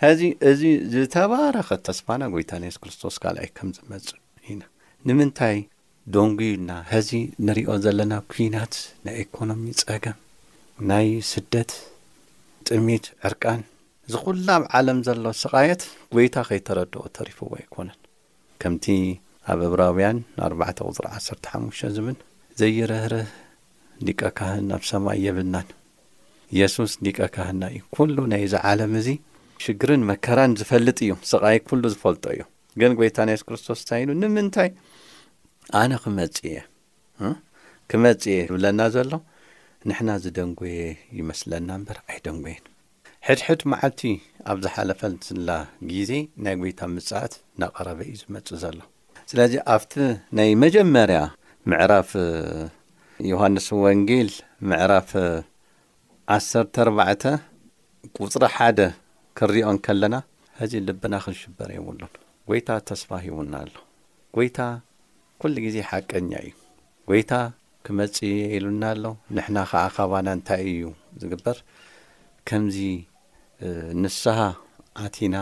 ሕዚ 0.02 0.22
እዚ 0.50 0.62
ዝተባረኸ 0.92 1.68
ተስፋና 1.86 2.22
ጐይታ 2.34 2.52
ናሱ 2.62 2.76
ክርስቶስ 2.82 3.16
ካልኣይ 3.22 3.48
ከም 3.56 3.68
ዝመጹ 3.76 4.06
ኢና 4.52 4.62
ንምንታይ 5.08 5.56
ደንጉና 6.14 6.70
ሕዚ 6.92 7.10
ንሪእዮ 7.46 7.70
ዘለና 7.84 8.12
ኲናት 8.32 8.74
ናይኢኮኖሚ 9.06 9.64
ጸገም 9.80 10.16
ናይ 10.90 11.06
ስደት 11.32 11.70
ጥሚት 12.68 13.06
ዕርቃን 13.28 13.60
ዝ 14.14 14.16
ዅላብ 14.32 14.62
ዓለም 14.78 14.98
ዘሎ 15.08 15.26
ሰቓየት 15.42 15.82
ጐይታ 16.16 16.36
ኸይተረድኦ 16.48 17.02
ተሪፍዎ 17.18 17.48
ኣይኮነን 17.60 17.98
ከምቲ 18.62 18.84
ኣብ 19.52 19.60
ዕብራውያን 19.68 20.18
4 20.48 20.82
ቝፅሪ15 20.88 21.86
ዝብል 21.96 22.18
ዘይረህረ 22.60 23.14
ሊቀ 24.06 24.20
ካህን 24.38 24.68
ኣብ 24.76 24.82
ሰማይ 24.90 25.18
የብልናን 25.26 25.68
ኢየሱስ 26.56 26.92
ሊቀ 27.04 27.18
ካህና 27.34 27.62
እዩ 27.76 27.80
ኵሉ 28.08 28.18
ናይ 28.32 28.44
ዚ 28.52 28.56
ዓለም 28.70 28.92
እዙ 29.00 29.08
ሽግርን 29.64 30.02
መከራን 30.08 30.52
ዝፈልጥ 30.60 30.96
እዩ 31.04 31.12
ስቓይ 31.30 31.58
ኩሉ 31.68 31.82
ዝፈልጦ 31.92 32.24
እዩ 32.34 32.42
ግን 32.80 32.92
ጐይታ 32.98 33.18
ናይ 33.28 33.34
የሱ 33.36 33.44
ክርስቶስ 33.48 33.80
እንታሂሉ 33.82 34.10
ንምንታይ 34.22 34.70
ኣነ 35.80 35.92
ክመጽ 36.04 36.36
እየ 36.48 36.56
ክመጽእ 37.90 38.32
እየ 38.34 38.42
ዝብለና 38.48 38.80
ዘሎ 38.94 39.12
ንሕና 39.88 40.10
ዝደንጐየ 40.24 40.80
ይመስለና 41.18 41.68
እምበር 41.78 41.98
ኣይደንጐየ 42.12 42.56
ሕድሕድ 43.26 43.60
መዓልቲ 43.72 44.00
ኣብ 44.52 44.58
ዝሓለፈል 44.64 45.14
ላ 45.48 45.56
ጊዜ 45.92 46.12
ናይ 46.46 46.54
ጐይታ 46.62 46.80
ምጻኣት 46.96 47.34
ናቐረበ 47.62 48.00
እዩ 48.08 48.14
ዝመጽ 48.22 48.48
ዘሎ 48.64 48.78
ስለዚ 49.32 49.54
ኣብቲ 49.74 49.92
ናይ 50.38 50.50
መጀመርያ 50.64 51.20
ምዕራፍ 51.72 52.10
ዮሃንስ 53.30 53.66
ወንጌል 53.84 54.30
ምዕራፍ 54.72 55.10
14 56.36 57.32
ፅሪ 58.18 58.52
1ደ 58.66 58.78
ክንሪኦን 59.38 59.76
ከለና 59.86 60.16
እዚ 60.64 60.72
ልብና 60.88 61.14
ክንሽበር 61.22 61.68
የብሉን 61.76 62.10
ጐይታ 62.48 62.68
ተስፋ 62.88 63.08
ሂቡና 63.24 63.52
ኣሎ 63.64 63.74
ጐይታ 64.36 64.58
ኩሉ 65.42 65.54
ጊዜ 65.64 65.76
ሓቀኛ 65.90 66.30
እዩ 66.46 66.52
ጎይታ 67.10 67.32
ክመፅ 67.86 68.16
ኢሉና 68.56 68.82
ኣሎ 68.94 69.04
ንሕና 69.36 69.56
ከዓ 69.70 69.82
ኻባና 69.96 70.26
እንታይ 70.38 70.62
እዩ 70.74 70.82
ዝግበር 71.22 71.58
ከምዚ 72.50 72.78
ንስሓ 74.02 74.38
ኣቲና 75.06 75.36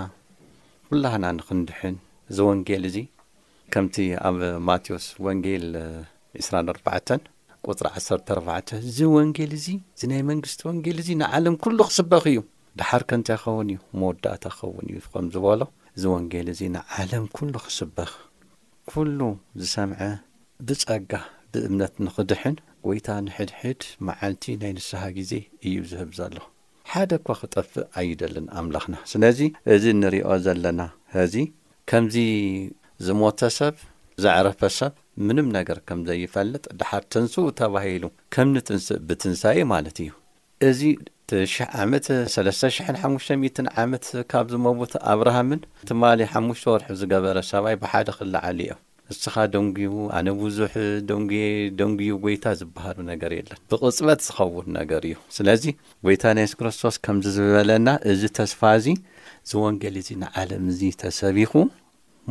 ፍላህና 0.89 1.25
ንክንድሕን 1.41 1.97
ዝ 2.39 2.47
ወንጌል 2.49 2.85
እዙ 2.91 2.97
ከምቲ 3.75 3.97
ኣብ 4.29 4.39
ማቴዎስ 4.71 5.07
ወንጌል 5.27 5.67
24 5.83 7.29
ቁፅሪ 7.69 7.87
14 8.39 8.75
እዚ 8.93 8.99
ወንጌል 9.17 9.53
እዚ 9.61 9.67
እዚ 9.97 10.03
ናይ 10.13 10.23
መንግስቲ 10.31 10.61
ወንጌል 10.71 10.99
እዙ 11.05 11.09
ንዓለም 11.23 11.55
ኩሉ 11.65 11.79
ክስበኽ 11.91 12.25
እዩ 12.33 12.39
ዳሓር 12.81 13.03
ከንታይ 13.09 13.37
ኸውን 13.43 13.69
እዩ 13.73 13.79
መወዳእታ 14.01 14.45
ክኸውን 14.57 14.87
እዩ 14.93 14.99
ከም 15.15 15.27
ዝበሎ 15.33 15.61
እዚ 15.97 16.05
ወንጌል 16.15 16.47
እዜናዓለም 16.53 17.25
ኵሉ 17.37 17.55
ክስበኽ 17.65 18.11
ኵሉ 18.93 19.21
ዝሰምዐ 19.63 20.01
ብጸጋ 20.67 21.13
ብእምነት 21.53 21.95
ንኽድሕን 22.07 22.57
ጐይታ 22.87 23.09
ንሕድሕድ 23.27 23.81
መዓልቲ 24.09 24.45
ናይ 24.63 24.73
ንስሓ 24.77 25.03
ግዜ 25.19 25.33
እዩ 25.67 25.77
ዝህብ 25.93 26.11
ዘሎ 26.19 26.37
ሓደኳ 26.93 27.27
ክጠፍእ 27.41 27.87
ኣይደልን 28.01 28.47
ኣምላኽና 28.61 28.95
ስለዚ 29.13 29.41
እዚ 29.75 29.85
ንሪዮ 30.01 30.25
ዘለና 30.47 30.81
እዚ 31.25 31.35
ከምዚ 31.91 32.17
ዝሞተ 33.07 33.41
ሰብ 33.59 33.77
ዘዕረፈ 34.25 34.61
ሰብ 34.79 34.95
ምንም 35.27 35.47
ነገር 35.59 35.79
ከም 35.89 36.01
ዘይፈልጥ 36.09 36.65
ዳሓር 36.81 37.05
ትንስኡ 37.13 37.47
ተባሂሉ 37.61 38.05
ከም 38.35 38.49
ንትንስእ 38.57 39.01
ብትንሳ 39.09 39.43
እኢ 39.57 39.65
ማለት 39.75 39.99
እዩ 40.05 40.13
እ 40.69 40.73
ሽሕ 41.55 41.69
ዓመት 41.83 42.07
350 42.35 43.45
ዓመት 43.83 44.05
ካብ 44.31 44.47
ዝመቡት 44.53 44.93
ኣብርሃምን 45.13 45.61
ትማሊ 45.89 46.21
ሓሙሽተ 46.33 46.67
ወርሒ 46.73 46.89
ዝገበረ 47.01 47.37
ሰብይ 47.51 47.77
ብሓደ 47.83 48.09
ኽላዓለ 48.17 48.59
እዮም 48.65 48.81
ንስኻ 49.13 49.35
ደንጉቡ 49.55 49.95
ኣነ 50.19 50.27
ብዙሕ 50.41 50.73
ደንግ 51.09 51.33
ደንጊዩ 51.79 52.11
ጐይታ 52.25 52.45
ዝበሃሉ 52.61 52.99
ነገር 53.13 53.31
የለን 53.39 53.61
ብቕጽበት 53.73 54.21
ዝኸውን 54.27 54.67
ነገር 54.79 55.03
እዩ 55.11 55.17
ስለዚ 55.37 55.65
ጐይታ 56.09 56.25
ናይስ 56.39 56.53
ክርስቶስ 56.59 56.97
ከምዚ 57.07 57.27
ዝበለና 57.37 57.89
እዚ 58.13 58.23
ተስፋ 58.39 58.61
እዙ 58.81 58.87
ዝወንገሊ 59.53 59.97
እዙ 60.05 60.11
ንዓለም 60.25 60.67
እዙ 60.75 60.81
ተሰቢኹ 61.05 61.53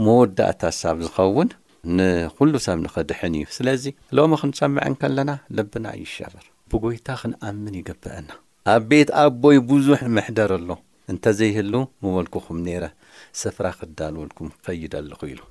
መወዳእታት 0.05 0.77
ሳብ 0.81 0.99
ዝኸውን 1.07 1.49
ንዅሉ 1.97 2.53
ሰብ 2.67 2.77
ንኽድሕን 2.85 3.35
እዩ 3.41 3.45
ስለዚ 3.59 3.83
ሎሚ 4.19 4.33
ክንጸምዐን 4.43 4.95
ከለና 5.03 5.31
ልብና 5.59 5.87
ይሸብር 6.03 6.45
ብጐይታ 6.73 7.07
ኽንኣምን 7.23 7.75
ይግብአና 7.81 8.31
ኣብ 8.73 8.83
ቤት 8.89 9.09
ኣቦይ 9.21 9.57
ብዙሕ 9.69 9.99
መሕደር 10.15 10.51
ኣሎ 10.57 10.69
እንተዘይህሉ 11.11 11.73
ምበልኩኹም 12.03 12.57
ነይረ 12.65 12.83
ስፍራ 13.39 13.67
ክዳልውልኩም 13.79 14.49
ክኸይደ 14.53 14.93
ለኹ 15.09 15.21
ኢሉ 15.31 15.41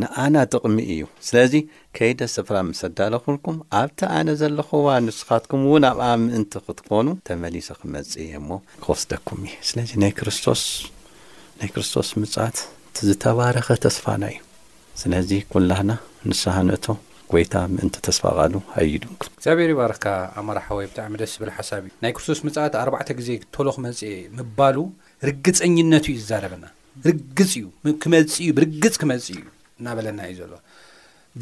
ንኣና 0.00 0.36
ጥቕሚ 0.52 0.76
እዩ 0.94 1.02
ስለዚ 1.26 1.52
ከይደ 1.96 2.20
ስፍራ 2.36 2.56
ምስ 2.68 2.80
ዳለኹልኩም 2.98 3.56
ኣብቲ 3.80 4.00
ኣነ 4.18 4.28
ዘለኹዋ 4.40 4.86
ንስኻትኩም 5.06 5.62
እውን 5.68 5.84
ኣብኣ 5.90 6.06
ምእንቲ 6.24 6.54
ክትኰኑ 6.66 7.06
ተመሊሶ 7.28 7.68
ክመጽእ 7.80 8.22
እየ 8.26 8.32
እሞ 8.42 8.50
ክወስደኩም 8.84 9.42
እየ 9.48 9.54
ስለዚ 9.70 9.90
ናይ 10.04 10.12
ክርስቶስ 10.20 10.62
ናይ 11.60 11.70
ክርስቶስ 11.74 12.10
ምጻት 12.22 12.56
እቲዝተባረኸ 12.88 13.68
ተስፋና 13.86 14.24
እዩ 14.34 14.40
ስለዚ 15.02 15.30
ኵላና 15.52 15.90
ንስሓ 16.30 16.54
ንእቶ 16.68 16.86
ወይታ 17.34 17.54
ምእንቲ 17.74 17.96
ተስፋቓሉ 18.06 18.52
ኣይዱ 18.78 19.04
እግዚኣብሔር 19.14 19.70
ባረክካ 19.78 20.06
ኣማራሓወይ 20.40 20.86
ብጣዕሚ 20.90 21.14
ደስ 21.22 21.32
ዝብላ 21.36 21.50
ሓሳብ 21.58 21.80
እዩ 21.86 21.92
ናይ 22.04 22.12
ክርስቶስ 22.16 22.40
መጽእት 22.46 22.74
ኣርባዕተ 22.82 23.08
ግዜ 23.20 23.28
ቶሎ 23.54 23.68
ክመፅእ 23.76 24.14
ምባሉ 24.38 24.76
ርግፀኝነቱ 25.28 26.06
እዩ 26.12 26.16
ዝዛረበና 26.22 26.64
ርዩመዩ 27.10 28.38
ብርግፅ 28.58 28.94
ክመፅእ 29.02 29.36
እዩ 29.40 29.44
እናበለና 29.80 30.20
እዩ 30.30 30.34
ዘለዋ 30.42 30.58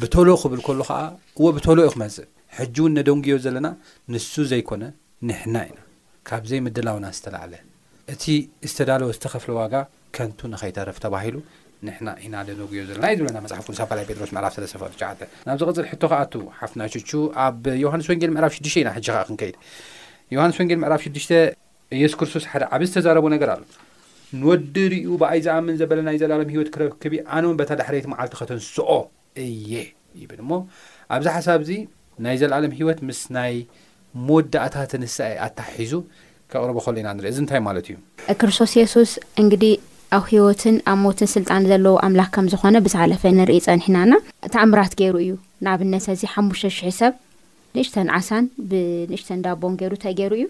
ብተሎ 0.01 0.27
ክብል 0.43 0.61
ከሉ 0.67 0.79
ከዓ 0.89 0.99
ዎ 1.45 1.51
ብተሎ 1.57 1.77
ዩ 1.87 1.91
ክመፅእ 1.95 2.27
ሕጂ 2.59 2.75
እውን 2.83 2.95
ነደንግዮ 2.99 3.35
ዘለና 3.45 3.67
ንሱ 4.13 4.31
ዘይኮነ 4.51 4.83
ንሕና 5.29 5.55
ኢና 5.69 5.77
ካብዘይ 6.29 6.59
ምድላውና 6.67 7.05
ዝተላዕለ 7.17 7.53
እቲ 8.13 8.23
ዝተዳለወ 8.69 9.11
ዝተኸፍለ 9.17 9.51
ዋጋ 9.61 9.75
ከንቱ 10.15 10.39
ንከይተረፍ 10.53 10.97
ተባሂሉ 11.03 11.35
ንሕና 11.87 12.09
ኢና 12.25 12.35
ደነጉዮ 12.47 12.79
ዘለናዩ 12.89 13.13
ዝብለና 13.19 13.37
መፅሓፍ 13.59 13.79
ካላይ 13.91 14.03
ጴትሮስ 14.09 14.31
መዕራፍ 14.35 14.53
3ፈ9 14.57 15.23
ናብ 15.47 15.57
ዚ 15.61 15.65
ቕፅል 15.69 15.85
ሕቶ 15.91 16.03
ከ 16.11 16.19
ኣቱ 16.23 16.33
ሓፍናሽቹ 16.59 17.09
ኣብ 17.45 17.63
ዮሃንስ 17.83 18.07
ወንጌል 18.11 18.31
ምዕራፍ 18.35 18.53
6 18.61 18.75
ኢና 18.81 18.89
ሕጂ 18.97 19.07
ከ 19.15 19.19
ክንከይድ 19.29 19.55
ዮሃንስ 20.35 20.57
ወንጌል 20.61 20.79
ምዕራፍ 20.83 21.01
6ሽ 21.11 21.27
የሱስ 22.01 22.15
ክርስቶስ 22.19 22.43
ሓደ 22.51 22.63
ዓብ 22.75 22.81
ዝተዛረቦ 22.89 23.25
ነገር 23.35 23.49
ኣሎ 23.55 23.63
ንወዲርኡ 24.41 25.03
ብኣይ 25.21 25.39
ዝኣምን 25.45 25.75
ዘበለ 25.81 25.99
ናይ 26.07 26.17
ዘለዓለም 26.23 26.49
ሂይወት 26.53 26.69
ክረብክቢ 26.75 27.13
ኣነውን 27.35 27.57
በታ 27.59 27.71
ዳሕሪቲ 27.81 28.05
መዓልቲ 28.13 28.33
ከተንስኦ 28.41 28.91
እየ 29.47 29.73
ይብል 30.21 30.39
እሞ 30.43 30.51
ኣብዛ 31.15 31.27
ሓሳብእዚ 31.37 31.71
ናይ 32.27 32.35
ዘለዓሎም 32.43 32.73
ሂወት 32.79 32.99
ምስ 33.09 33.21
ናይ 33.37 33.53
መወዳእታት 34.27 34.91
ንሳ 35.03 35.17
ኣታሓሒዙ 35.47 35.93
ኬቕርበ 36.53 36.77
ኸሎ 36.85 36.95
ኢና 37.03 37.09
ንርአ 37.17 37.29
እዚ 37.33 37.39
እንታይ 37.43 37.61
ማለት 37.67 37.87
እዩክስቶስ 37.93 38.71
ሱስ 38.95 39.11
ኣብ 40.15 40.23
ሂወትን 40.31 40.75
ኣብ 40.91 40.97
ሞትን 41.03 41.29
ስልጣን 41.35 41.61
ዘለዎ 41.69 41.91
ኣምላኽ 42.05 42.27
ከም 42.33 42.47
ዝኾነ 42.53 42.75
ብዝሓለፈ 42.85 43.21
ንርኢ 43.37 43.59
ፀኒሕናና 43.65 44.11
ተኣምራት 44.53 44.93
ገይሩ 44.99 45.13
እዩ 45.23 45.31
ንኣብነት 45.65 46.05
እዚ 46.13 46.21
ሓሙሽተ 46.33 46.69
ሽ0 46.75 46.91
ሰብ 46.99 47.13
ንእሽተን 47.75 48.09
ዓሳን 48.17 48.45
ብንእሽተን 48.71 49.39
ዳቦን 49.45 49.77
ገይሩእንታይ 49.79 50.13
ገይሩ 50.19 50.33
እዩ 50.39 50.45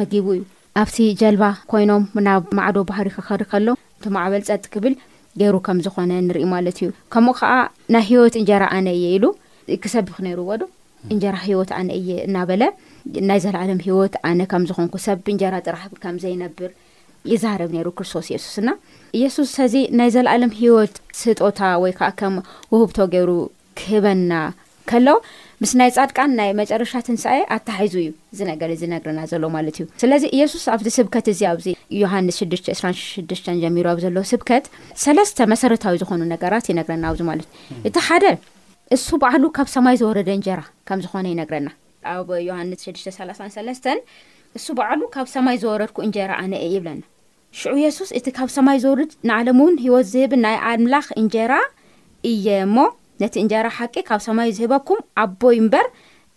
መጊቡ 0.00 0.26
እዩ 0.36 0.42
ኣብቲ 0.82 0.96
ጀልባ 1.20 1.44
ኮይኖም 1.70 2.04
ናብ 2.26 2.52
ማዕዶ 2.58 2.76
ባህሪ 2.90 3.06
ክኸሪ 3.16 3.42
ከሎ 3.52 3.68
ቲ 4.02 4.12
ማዕበል 4.16 4.44
ፀጥ 4.48 4.64
ክብል 4.74 4.94
ገይሩ 5.42 5.54
ከም 5.68 5.80
ዝኾነ 5.86 6.10
ንሪኢ 6.28 6.44
ማለት 6.54 6.76
እዩ 6.82 6.90
ከምኡ 7.16 7.34
ከዓ 7.40 7.52
ናይ 7.96 8.04
ሂወት 8.10 8.36
እንጀራ 8.42 8.62
ኣነ 8.76 8.86
እየ 8.98 9.06
ኢሉ 9.16 9.24
ክሰብ 9.84 10.06
ክነሩዎ 10.18 10.50
ዶ 10.62 10.68
እንጀራ 11.12 11.34
ሂወት 11.48 11.72
ኣነ 11.80 11.88
እየ 12.02 12.10
እናበለ 12.28 12.62
ናይ 13.30 13.40
ዘለዓለም 13.46 13.80
ሂወት 13.88 14.14
ኣነ 14.30 14.40
ከም 14.52 14.62
ዝኾንኩ 14.70 14.94
ሰብ 15.08 15.18
ብእንጀራ 15.24 15.54
ጥራሕ 15.68 15.82
ከምዘይነብር 16.04 16.70
ይዛሃረብ 17.32 17.70
ነይሩ 17.76 17.88
ክርስቶስ 17.98 18.26
ኢየሱስና 18.32 18.68
ኢየሱስ 19.18 19.48
ሰዚ 19.58 19.74
ናይ 19.98 20.10
ዘለኣለም 20.16 20.52
ሂይወት 20.60 20.94
ስጦታ 21.20 21.60
ወይ 21.82 21.92
ከዓ 21.98 22.08
ከም 22.20 22.34
ውህብቶ 22.72 22.98
ገይሩ 23.14 23.30
ክህበና 23.78 24.32
ከሎ 24.90 25.08
ምስ 25.62 25.72
ናይ 25.80 25.90
ፃድቃን 25.96 26.30
ናይ 26.38 26.50
መጨረሻ 26.60 26.92
ትንስ 27.06 27.24
ኣታሒዙ 27.56 27.92
እዩ 28.02 28.06
ዝነገር 28.38 28.70
ዝነግርና 28.82 29.20
ዘሎ 29.32 29.42
ማለት 29.56 29.76
እዩ 29.80 29.84
ስለዚ 30.02 30.22
ኢየሱስ 30.36 30.64
ኣብዚ 30.74 30.86
ስብከት 30.98 31.26
እዚ 31.32 31.40
ኣብዚ 31.52 31.66
ዮሃንስ 32.02 32.38
626 32.44 33.50
ጀሚሩ 33.64 33.86
ኣብ 33.92 34.00
ዘሎ 34.04 34.16
ስብከት 34.32 34.64
3ለስተ 35.04 35.48
መሰረታዊ 35.52 35.98
ዝኾኑ 36.02 36.22
ነገራት 36.34 36.66
ይነግረና 36.72 37.04
ኣብዚ 37.12 37.22
ማለት 37.30 37.48
እዩ 37.76 37.84
እቲ 37.90 37.96
ሓደ 38.08 38.24
እሱ 38.96 39.06
በዕሉ 39.24 39.44
ካብ 39.56 39.68
ሰማይ 39.76 39.96
ዝወረደ 40.02 40.28
እንጀራ 40.38 40.60
ከም 40.90 41.00
ዝኾነ 41.06 41.26
ይነግረና 41.34 41.68
ኣብ 42.16 42.28
ዮሃንስ633 42.48 43.90
እሱ 44.58 44.66
በዕሉ 44.78 45.02
ካብ 45.14 45.26
ሰማይ 45.34 45.56
ዝወረድኩ 45.62 45.96
እንጀራ 46.06 46.30
ኣነ 46.42 46.52
እየ 46.66 46.74
ይብለና 46.76 47.02
ሽዑ 47.58 47.72
የሱስ 47.84 48.10
እቲ 48.18 48.26
ካብ 48.38 48.48
ሰማይ 48.56 48.78
ዘወርድ 48.84 49.12
ንዓለም 49.28 49.58
እውን 49.62 49.74
ሂወት 49.84 50.06
ዝህብ 50.12 50.32
ናይ 50.44 50.56
ኣምላኽ 50.70 51.06
እንጀራ 51.20 51.54
እየ 52.30 52.46
እሞ 52.66 52.76
ነቲ 53.22 53.34
እንጀራ 53.44 53.66
ሓቂ 53.78 53.94
ካብ 54.08 54.20
ሰማይ 54.28 54.48
ዝህበኩም 54.58 55.00
ኣቦይ 55.24 55.56
እምበር 55.62 55.86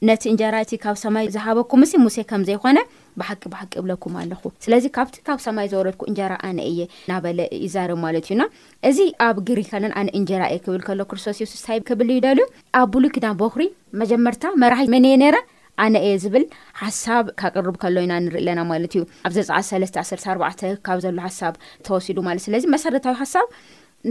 ነቲ 0.10 0.24
እንጀራ 0.32 0.55
እቲ 0.63 0.72
ካብ 0.84 0.96
ሰማይ 1.03 1.25
ዝሃበኩም 1.36 1.82
ሲ 1.91 2.01
ሙሴ 2.05 2.17
ከም 2.29 2.41
ዘይኮነ 2.50 2.79
ብሓቂ 3.20 3.43
ብሓቂ 3.53 3.72
ይብለኩም 3.79 4.13
ኣለኹ 4.22 4.41
ስለዚ 4.65 4.86
ካብቲ 4.96 5.15
ካብ 5.27 5.39
ሰማይ 5.48 5.67
ዘወረድኩ 5.74 6.01
እንጀራ 6.12 6.34
ኣነ 6.50 6.60
እየ 6.72 6.79
ናበለ 7.10 7.39
ዩዛርብ 7.65 8.00
ማለት 8.05 8.25
እዩና 8.29 8.43
እዚ 8.89 8.98
ኣብ 9.27 9.38
ግሪ 9.50 9.60
ከለን 9.72 9.93
ኣነ 10.01 10.08
እንጀራ 10.20 10.43
እየ 10.55 10.60
ክብል 10.65 10.82
ከሎ 10.88 11.00
ክርስቶስ 11.12 11.39
የሱስ 11.43 11.63
ታይ 11.67 11.79
ክብል 11.89 12.10
ይደልዩ 12.17 12.46
ኣብ 12.82 12.88
ቡሉይ 12.96 13.12
ክዳን 13.17 13.38
በኽሪ 13.43 13.63
መጀመርታ 14.01 14.43
መራሒ 14.63 14.88
መንየ 14.96 15.13
ነይረ 15.24 15.38
ኣነ 15.82 15.96
እየ 16.08 16.15
ዝብል 16.24 16.44
ሓሳብ 16.80 17.25
ካቅርብ 17.39 17.75
ከሎ 17.84 17.96
ኢና 18.06 18.13
ንርኢ 18.24 18.42
ለና 18.48 18.60
ማለት 18.72 18.94
እዩ 18.98 19.03
ኣብ 19.27 19.32
ዘፃዕ 19.38 19.62
3ለተ 19.70 19.96
1ተ4 20.15 20.74
ካብ 20.88 20.98
ዘሎ 21.06 21.15
ሓሳብ 21.34 21.53
ተወሲዱ 21.86 22.18
ማለት 22.27 22.44
ስለዚ 22.48 22.63
መሰረታዊ 22.74 23.15
ሓሳብ 23.22 23.48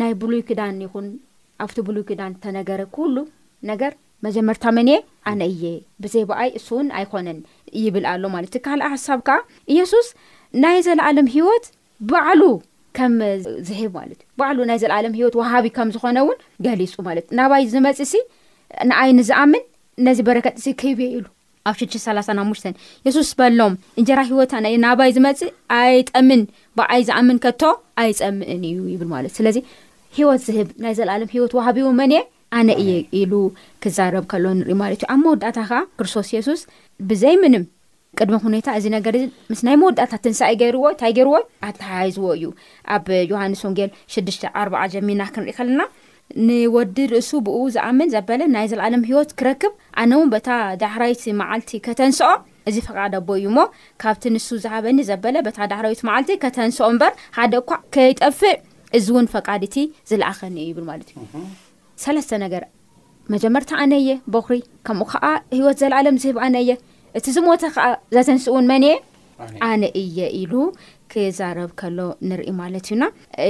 ናይ 0.01 0.13
ብሉይ 0.23 0.41
ክዳን 0.49 0.77
ይኹን 0.85 1.07
ኣብቲ 1.65 1.77
ብሉይ 1.89 2.05
ክዳን 2.09 2.33
ተነገረ 2.45 2.81
ኩሉ 2.97 3.15
ነገር 3.71 3.93
መጀመርታ 4.27 4.65
መንሀ 4.79 4.97
ኣነ 5.33 5.41
እየ 5.53 5.63
ብዘይ 6.03 6.25
በኣይ 6.31 6.51
እሱእውን 6.59 6.89
ኣይኮነን 6.99 7.39
ይብል 7.85 8.05
ኣሎ 8.13 8.23
ማለት 8.35 8.53
እዩ 8.59 8.63
ካልኣ 8.67 8.89
ሓሳብ 8.95 9.21
ከዓ 9.29 9.39
ኢየሱስ 9.75 10.09
ናይ 10.65 10.79
ዘለዓለም 10.89 11.29
ሂይወት 11.35 11.67
ባዕሉ 12.13 12.43
ከም 12.97 13.15
ዝህብ 13.69 13.93
ማለት 14.01 14.19
እዩ 14.23 14.29
ባዕሉ 14.43 14.59
ናይ 14.71 14.79
ዘለዓለም 14.85 15.15
ሂይወት 15.19 15.37
ዋሃቢ 15.43 15.67
ከም 15.77 15.91
ዝኾነ 15.97 16.17
እውን 16.25 16.41
ገሊጹ 16.67 16.93
ማለት 17.11 17.27
እዩ 17.31 17.37
ናባይ 17.41 17.65
ዝመፅ 17.75 18.01
ሲ 18.15 18.15
ንኣይ 18.91 19.13
ንዝኣምን 19.21 19.65
ነዚ 20.09 20.19
በረከጢ 20.29 20.59
ሲ 20.67 20.73
ከይብየ 20.83 21.09
ኢሉ 21.19 21.27
ኣብ 21.71 21.77
ሽሽ3ላ 21.81 22.19
ሃሙሽተን 22.43 22.75
የሱስ 23.07 23.31
በሎም 23.39 23.75
እንጀራ 24.01 24.21
ሂይወት 24.31 24.53
ኣነ 24.59 24.67
እየ 24.73 24.79
ናባይ 24.85 25.11
ዝመፅእ 25.17 25.51
ኣይጠምን 25.81 26.41
በዓይ 26.79 27.03
ዝኣምን 27.09 27.39
ከቶ 27.45 27.63
ኣይፀምእን 28.03 28.63
እዩ 28.71 28.79
ይብል 28.93 29.09
ማለት 29.15 29.33
ስለዚ 29.39 29.57
ሂይወት 30.17 30.41
ዝህብ 30.47 30.71
ናይ 30.85 30.95
ዘለኣለም 30.99 31.31
ሂይወት 31.35 31.53
ዋሃቢዎ 31.59 31.91
መን 32.01 32.13
የ 32.17 32.21
ኣነ 32.61 32.69
እየ 32.83 32.91
ኢሉ 33.21 33.35
ክዛረብ 33.85 34.25
ከሎ 34.33 34.45
ንሪኢ 34.59 34.77
ማለት 34.83 34.99
እዩ 35.03 35.09
ኣብ 35.15 35.21
መወዳእታ 35.27 35.59
ከዓ 35.71 35.79
ክርስቶስ 35.99 36.31
የሱስ 36.37 36.63
ብዘይ 37.11 37.37
ምንም 37.45 37.65
ቅድሚ 38.19 38.37
ሁኔታ 38.47 38.69
እዚ 38.79 38.87
ነገር 38.97 39.15
ምስ 39.51 39.61
ናይ 39.67 39.77
መወዳእታ 39.83 40.15
ትንሳ 40.25 40.41
ገይርዎ 40.63 40.83
እንታይ 40.95 41.13
ገይርዎ 41.19 41.37
ኣተያዝዎ 41.69 42.25
እዩ 42.39 42.47
ኣብ 42.97 43.07
ዮሃንስ 43.33 43.63
ወንጌል 43.69 43.91
6ሽተ 44.17 44.45
40 44.65 44.89
ጀሚና 44.95 45.23
ክንሪኢ 45.37 45.55
ከለና 45.61 45.81
ንወዲ 46.49 46.97
ርእሱ 47.13 47.31
ብኡ 47.47 47.57
ዝኣምን 47.75 48.11
ዘበለ 48.15 48.41
ናይ 48.55 48.67
ዘለዓለም 48.71 49.03
ሂወት 49.09 49.31
ክረክብ 49.41 49.73
ኣነ 50.03 50.11
እውን 50.19 50.29
በታ 50.35 50.49
ዳሕራዊቲ 50.83 51.23
መዓልቲ 51.41 51.71
ከተንስኦ 51.87 52.31
እዚ 52.71 52.77
ፈቃድ 52.89 53.13
ኣቦ 53.19 53.29
እዩ 53.41 53.47
እሞ 53.53 53.59
ካብቲ 54.03 54.25
ንሱ 54.35 54.49
ዝሃበኒ 54.65 54.99
ዘበለ 55.11 55.37
በታ 55.47 55.59
ዳሕራዊት 55.73 56.01
መዓልቲ 56.09 56.31
ከተንስኦ 56.45 56.87
እምበር 56.93 57.13
ሓደ 57.39 57.55
እኳ 57.63 57.71
ከይጠፍእ 57.97 58.57
እዚ 58.99 59.07
እውን 59.15 59.27
ፈቃዲእቲ 59.35 59.77
ዝለኣኸኒ 60.11 60.57
ዩ 60.69 60.71
ይብል 60.73 60.85
ማለት 60.91 61.09
እዩ 61.15 61.45
ሰለስተ 62.05 62.31
ነገር 62.45 62.65
መጀመርታ 63.35 63.71
ኣነ 63.83 63.95
የ 64.09 64.13
በኩሪ 64.35 64.57
ከምኡ 64.87 65.07
ከዓ 65.13 65.25
ሂወት 65.59 65.77
ዘለዓለም 65.83 66.17
ዝህብ 66.25 66.37
ኣነ 66.47 66.57
የ 66.69 66.73
እቲ 67.19 67.27
ዝሞተ 67.37 67.63
ከዓ 67.75 67.87
ዘተንስኡ 68.17 68.53
ውን 68.57 68.67
መን 68.71 68.85
እሄ 68.89 68.97
ኣነ 69.69 69.83
እየ 70.01 70.19
ኢሉ 70.41 70.53
ክዛረብ 71.13 71.71
ከሎ 71.81 71.99
ንርኢ 72.29 72.49
ማለት 72.61 72.85
እዩና 72.89 73.05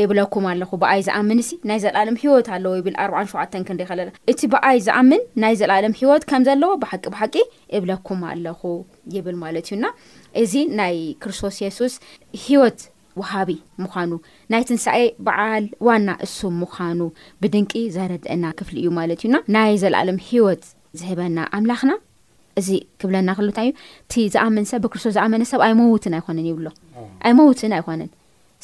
እብለኩም 0.04 0.44
ኣለኹ 0.52 0.70
በኣይ 0.82 1.00
ዝኣምን 1.08 1.40
እሲ 1.42 1.50
ናይ 1.70 1.78
ዘላዓለም 1.84 2.16
ሂይወት 2.22 2.46
ኣለዎ 2.56 2.72
ይብል 2.78 2.94
4 3.04 3.30
ሸዓ 3.32 3.44
ክንደኸለላ 3.68 4.08
እቲ 4.32 4.40
በኣይ 4.54 4.78
ዝኣምን 4.87 5.22
ናይ 5.44 5.54
ዘለዓለም 5.61 5.96
ሂወት 6.00 6.25
ከም 6.30 6.44
ዘለዎ 6.49 6.70
ብሓቂ 6.82 7.04
ብሓቂ 7.14 7.34
እብለኩም 7.78 8.22
ኣለኹ 8.32 8.62
ይብል 9.16 9.37
ማለት 9.44 9.68
እዩና 9.70 9.84
እዚ 10.42 10.52
ናይ 10.80 10.96
ክርስቶስ 11.25 11.58
የሱስ 11.66 11.96
ሂወት 12.46 12.80
ውሃቢ 13.20 13.50
ምኳኑ 13.84 14.11
ናይ 14.52 14.62
ትንሳ 14.68 14.87
በዓል 15.26 15.64
ዋና 15.87 16.08
እሱም 16.26 16.54
ምዃኑ 16.62 17.00
ብድንቂ 17.42 17.72
ዘረድአና 17.96 18.44
ክፍሊ 18.61 18.76
እዩ 18.84 18.90
ማለት 19.00 19.20
እዩና 19.25 19.37
ናይ 19.56 19.75
ዘለዓለም 19.84 20.18
ሂወት 20.30 20.64
ዝህበና 21.00 21.38
ኣምላኽና 21.58 21.92
እዚ 22.61 22.68
ክብለና 23.00 23.30
ክሉታ 23.38 23.59
እዩ 23.68 23.73
እቲ 24.06 24.14
ዝኣምን 24.35 24.64
ሰብ 24.71 24.80
ብክርስቶስ 24.85 25.12
ዝኣመነ 25.16 25.42
ሰብ 25.50 25.61
ኣይመውትን 25.66 26.14
ኣይኮነን 26.18 26.47
ይብሎ 26.50 26.66
ኣይ 27.26 27.32
መዉትን 27.38 27.73
ኣይኮነን 27.78 28.11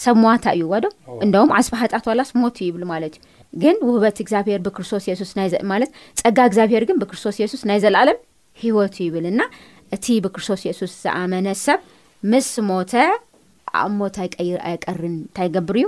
ሰብ 0.05 0.15
ምዋታ 0.23 0.45
እዩ 0.57 0.63
ዋዶ 0.73 0.87
እንደም 1.25 1.51
ዓስፋሃጣተዋላስሞት 1.59 2.57
ይብሉ 2.67 2.83
ማለት 2.93 3.15
እዩ 3.19 3.23
ግን 3.63 3.77
ውህበቲ 3.87 4.19
እግዚኣብሔር 4.25 4.61
ብክርስቶስ 4.67 5.05
የሱስ 5.11 5.31
ናማለት 5.39 5.91
ፀጋ 6.21 6.39
እግዚኣብሄር 6.51 6.85
ግን 6.89 6.99
ብክርስቶስ 7.03 7.37
የሱስ 7.43 7.63
ናይ 7.71 7.79
ዘለኣለም 7.85 8.19
ሂወት 8.63 8.95
ይብልና 9.05 9.41
እቲ 9.97 10.07
ብክርስቶስ 10.25 10.63
የሱስ 10.69 10.93
ዝኣመነ 11.05 11.49
ሰብ 11.67 11.81
ምስ 12.33 12.51
ሞተ 12.71 12.93
ኣ 13.79 13.83
ሞታ 13.99 14.17
ይር 14.49 14.61
ኣይቀርን 14.69 15.07
እንታይ 15.19 15.49
ገብር 15.57 15.77
እዩ 15.81 15.87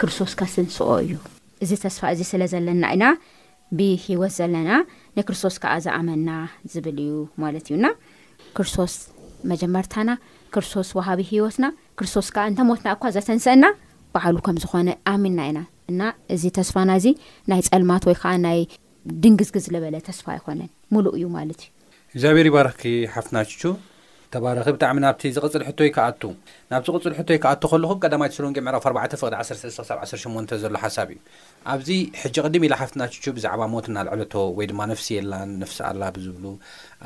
ክርስቶስ 0.00 0.32
ካ 0.38 0.42
ስንስኦ 0.54 0.88
እዩ 1.04 1.14
እዚ 1.64 1.70
ተስፋ 1.84 2.02
እዚ 2.14 2.20
ስለ 2.32 2.42
ዘለና 2.52 2.84
ኢና 2.94 3.04
ብሂወት 3.78 4.32
ዘለና 4.38 4.70
ንክርስቶስ 5.16 5.54
ከዓ 5.62 5.72
ዘኣመና 5.84 6.30
ዝብል 6.72 6.98
እዩ 7.04 7.12
ማለት 7.42 7.64
እዩ 7.70 7.76
ና 7.84 7.88
ክርስቶስ 8.56 8.92
መጀመርታና 9.52 10.10
ክርስቶስ 10.54 10.88
ዋሃቢ 10.98 11.20
ሂወትና 11.30 11.66
ክርስቶስ 11.98 12.28
ከዓ 12.34 12.44
እንተ 12.50 12.60
ሞትና 12.68 12.86
እኳ 12.96 13.04
ዘተንስአና 13.16 13.64
ባህሉ 14.14 14.36
ከም 14.46 14.58
ዝኾነ 14.64 14.88
አሚና 15.12 15.40
ኢና 15.50 15.60
እና 15.90 16.02
እዚ 16.34 16.42
ተስፋና 16.58 16.90
እዚ 17.00 17.06
ናይ 17.50 17.60
ፀልማት 17.70 18.04
ወይ 18.08 18.16
ከዓ 18.22 18.32
ናይ 18.46 18.60
ድንግዝግዝ 19.24 19.66
ዝበለ 19.72 19.96
ተስፋ 20.08 20.24
ኣይኮነን 20.36 20.70
ሙሉእ 20.94 21.12
እዩ 21.18 21.26
ማለት 21.38 21.60
እዩ 21.64 21.70
እግዚኣብሔር 22.16 22.48
ባረኪ 22.54 22.82
ሓፍናቹ 23.14 23.60
ባረ 24.44 24.60
ብጣዕሚ 24.76 24.96
ናብቲ 25.04 25.22
ዝቕፅል 25.36 25.62
ሕቶይ 25.68 25.90
ካኣቱ 25.96 26.22
ናብቲ 26.72 26.86
ዝቕፅል 26.92 27.12
ሕቶይ 27.18 27.38
ከኣቱ 27.42 27.62
ከለኹ 27.72 27.90
ቀዳማይ 28.04 28.28
ተሰረንቄ 28.32 28.58
ምዕራፍ 28.66 28.84
4 28.90 29.16
ፍቕዲ 29.20 29.34
1ሰሳ 29.42 29.88
18 29.90 30.54
ዘሎ 30.62 30.72
ሓሳብ 30.84 31.08
እዩ 31.14 31.18
ኣብዚ 31.72 31.88
ሕጂ 32.22 32.36
ቐዲም 32.46 32.64
ኢላ 32.68 32.74
ሓፍትናቹ 32.82 33.14
ብዛዕባ 33.36 33.60
ሞት 33.74 33.86
እናልዕለቶ 33.90 34.34
ወይ 34.58 34.66
ድማ 34.70 34.80
ነፍሲ 34.92 35.08
የላን 35.18 35.50
ነፍሲ 35.62 35.78
ኣላ 35.90 36.02
ብዝብሉ 36.16 36.44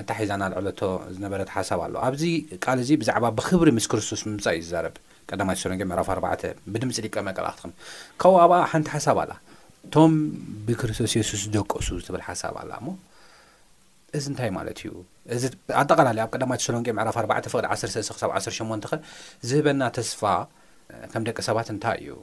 ኣታ 0.03 0.11
ሒዛ 0.21 0.31
ናልዕለቶ 0.43 0.81
ዝነበረት 1.17 1.51
ሓሳብ 1.57 1.83
ኣሎ 1.87 1.95
ኣብዚ 2.09 2.25
ቃል 2.65 2.79
እዚ 2.85 2.91
ብዛዕባ 3.03 3.25
ብክብሪ 3.41 3.69
ምስ 3.79 3.87
ክርስቶስ 3.93 4.23
ምምፃእ 4.29 4.57
እዩዝዛረብ 4.61 4.97
ቀዳማይ 5.33 5.57
ተስሎንቄ 5.61 5.83
ምዕራፍ 5.93 6.11
4 6.17 6.49
ብድምፂ 6.73 6.99
ሊቀ 7.07 7.17
መቀላእክትኹም 7.31 7.75
ካብኡ 8.23 8.35
ኣብኣ 8.47 8.61
ሓንቲ 8.73 8.89
ሓሳብ 8.97 9.19
ኣላ 9.27 9.33
እቶም 9.87 10.13
ብክርስቶስ 10.67 11.13
የሱስ 11.21 11.43
ዝደቀሱ 11.47 11.89
ትብል 12.09 12.25
ሓሳብ 12.31 12.57
ኣላ 12.65 12.73
ሞ 12.87 12.89
እዚ 14.19 14.25
እንታይ 14.31 14.51
ማለት 14.59 14.79
እዩ 14.83 14.91
እዚ 15.35 15.45
ኣጠቓላለዩ 15.81 16.23
ኣብ 16.27 16.31
ቀዳማይ 16.35 16.59
ተሰሎንቄ 16.65 16.87
ዕራፍ4 17.03 17.35
ፍቅ13 17.53 18.15
18 18.23 18.89
ኸ 18.91 18.99
ዝህበና 19.49 19.83
ተስፋ 19.97 20.23
ከም 21.13 21.23
ደቂ 21.29 21.37
ሰባት 21.49 21.69
እንታይ 21.75 21.99
እዩ 22.05 22.15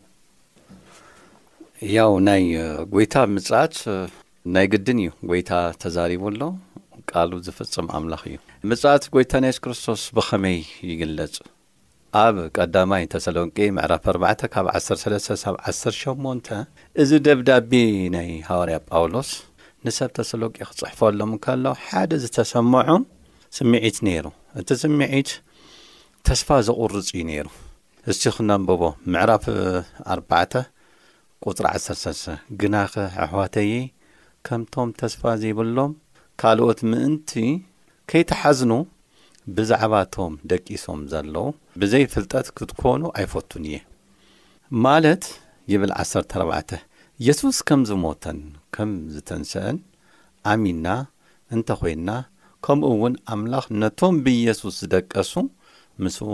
ያው 1.97 2.13
ናይ 2.27 2.43
ጐይታ 2.93 3.15
ምጽት 3.35 3.75
ናይ 4.55 4.65
ግድን 4.73 4.99
እዩ 5.05 5.11
ጐይታ 5.31 5.51
ተዛሪቡ 5.83 6.23
ኣሎ 6.31 6.41
ቃል 7.11 7.31
ዝፍጽም 7.47 7.87
ኣምላኽ 7.99 8.21
እዩ 8.31 8.37
ምጽት 8.71 9.03
ጐይታ 9.15 9.33
ናይ 9.45 9.53
ሱ 9.57 9.61
ክርስቶስ 9.65 10.03
ብኸመይ 10.17 10.59
ይግለጽ 10.91 11.35
ኣብ 12.25 12.35
ቀዳማይ 12.57 13.03
ተሰሎንቄ 13.13 13.57
ምዕራፍ 13.77 14.05
4 14.15 14.49
ካብ 14.53 14.65
13-108 14.77 16.51
እዚ 17.01 17.09
ደብዳቤ 17.27 17.71
ናይ 18.15 18.29
ሃዋርያ 18.49 18.77
ጳውሎስ 18.91 19.31
ንሰብ 19.85 20.09
ተሰሎቄ 20.17 20.55
ክጽሕፈሎም 20.69 21.29
እንከሎ 21.37 21.65
ሓደ 21.87 22.11
ዝተሰምዖም 22.23 23.01
ስምዒት 23.57 23.97
ነይሩ 24.07 24.25
እቲ 24.59 24.69
ስምዒት 24.83 25.29
ተስፋ 26.27 26.47
ዘቝርጽ 26.67 27.07
እዩ 27.13 27.21
ነይሩ 27.29 27.47
እሱ 28.11 28.21
ኽነንብቦ 28.35 28.81
ምዕራፍ4:ቁጽሪ 29.13 31.65
13 31.69 32.55
ግናኸ 32.59 32.93
ኣሕዋተየ 33.23 33.71
ከምቶም 34.47 34.89
ተስፋ 35.01 35.21
ዘይብሎም 35.41 35.91
ካልኦት 36.41 36.79
ምእንቲ 36.91 37.31
ከይተሓዝኑ 38.09 38.71
ብዛዕባ 39.55 39.93
እቶም 40.05 40.33
ደቂሶም 40.51 40.99
ዘለዉ 41.11 41.35
ብዘይ 41.81 42.03
ፍልጠት 42.13 42.47
ክትኰኑ 42.57 43.03
ኣይፈቱን 43.19 43.63
እየ 43.69 43.77
ማለት 44.87 45.23
ብል14 45.81 46.37
ኢየሱስ 47.23 47.57
ከምዝሞተን 47.69 48.39
ከም 48.75 48.91
ዝተንሰአን 49.13 49.77
ኣሚንና 50.51 50.87
እንተ 51.55 51.69
ኮይንና 51.79 52.11
ከምኡእውን 52.65 53.13
ኣምላኽ 53.33 53.65
ነቶም 53.81 54.15
ብኢየሱስ 54.25 54.75
ዝደቀሱ 54.83 55.33
ምስኡ 56.03 56.27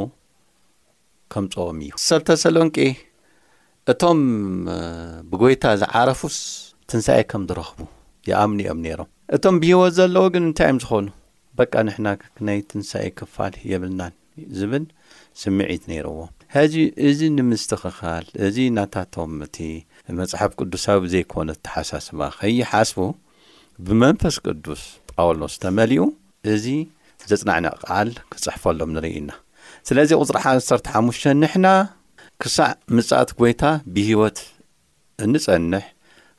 ከምጽኦም 1.33 1.77
እዩ 1.85 1.91
ሰብ 2.07 2.21
ተሰሎንቂ 2.29 2.77
እቶም 3.91 4.19
ብጐይታ 5.29 5.63
ዝዓረፉስ 5.81 6.37
ትንሣኢ 6.89 7.21
ከም 7.31 7.43
ዝረኽቡ 7.49 7.79
የኣምኒ 8.29 8.59
እኦም 8.67 8.79
ነይሮም 8.85 9.09
እቶም 9.35 9.55
ብህይወት 9.61 9.93
ዘለዎ 9.99 10.25
ግን 10.33 10.43
እንታይ 10.49 10.67
እዮም 10.73 10.79
ዝኾኑ 10.83 11.05
በቃ 11.59 11.73
ንሕና 11.87 12.07
ናይ 12.47 12.59
ትንሣኤ 12.69 13.07
ክፋል 13.19 13.53
የብልናን 13.71 14.13
ዝብል 14.57 14.85
ስምዒት 15.41 15.83
ነይርዎ 15.91 16.19
ሕዚ 16.55 16.75
እዚ 17.09 17.19
ንምስት 17.37 17.71
ክኸል 17.83 18.25
እዙ 18.45 18.55
ናታቶም 18.77 19.33
እቲ 19.47 19.57
መጽሓፍ 20.19 20.51
ቅዱሳዊ 20.61 20.97
ዘይኰነት 21.11 21.59
ተሓሳስባ 21.65 22.19
ኸይሓስቡ 22.39 22.97
ብመንፈስ 23.85 24.35
ቅዱስ 24.45 24.81
ጣውሎ 25.13 25.39
ዝተመሊኡ 25.53 26.01
እዚ 26.53 26.65
ዘጽናዕና 27.29 27.67
ቓል 27.83 28.09
ክጽሕፈሎም 28.31 28.89
ንርኢና 28.95 29.29
ስለዚ 29.87 30.09
ቝፅሪ 30.21 30.37
115 30.47 31.27
ንሕና 31.41 31.67
ክሳዕ 32.43 32.69
ምጻት 32.97 33.29
ጐይታ 33.39 33.63
ብህይወት 33.95 34.39
እንጸንሕ 35.25 35.85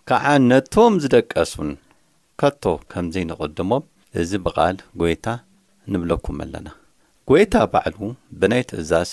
ከዓ 0.08 0.24
ነቶም 0.50 0.94
ዝደቀሱን 1.04 1.70
ከቶ 2.42 2.64
ከም 2.92 3.06
ዘይንቕድሞም 3.14 3.84
እዚ 4.22 4.30
ብቓል 4.46 4.78
ጐይታ 5.02 5.26
ንብለኩም 5.94 6.38
ኣለና 6.44 6.68
ጐይታ 7.30 7.54
ባዕሉ 7.72 7.98
ብናይ 8.40 8.62
ትእዛዝ 8.70 9.10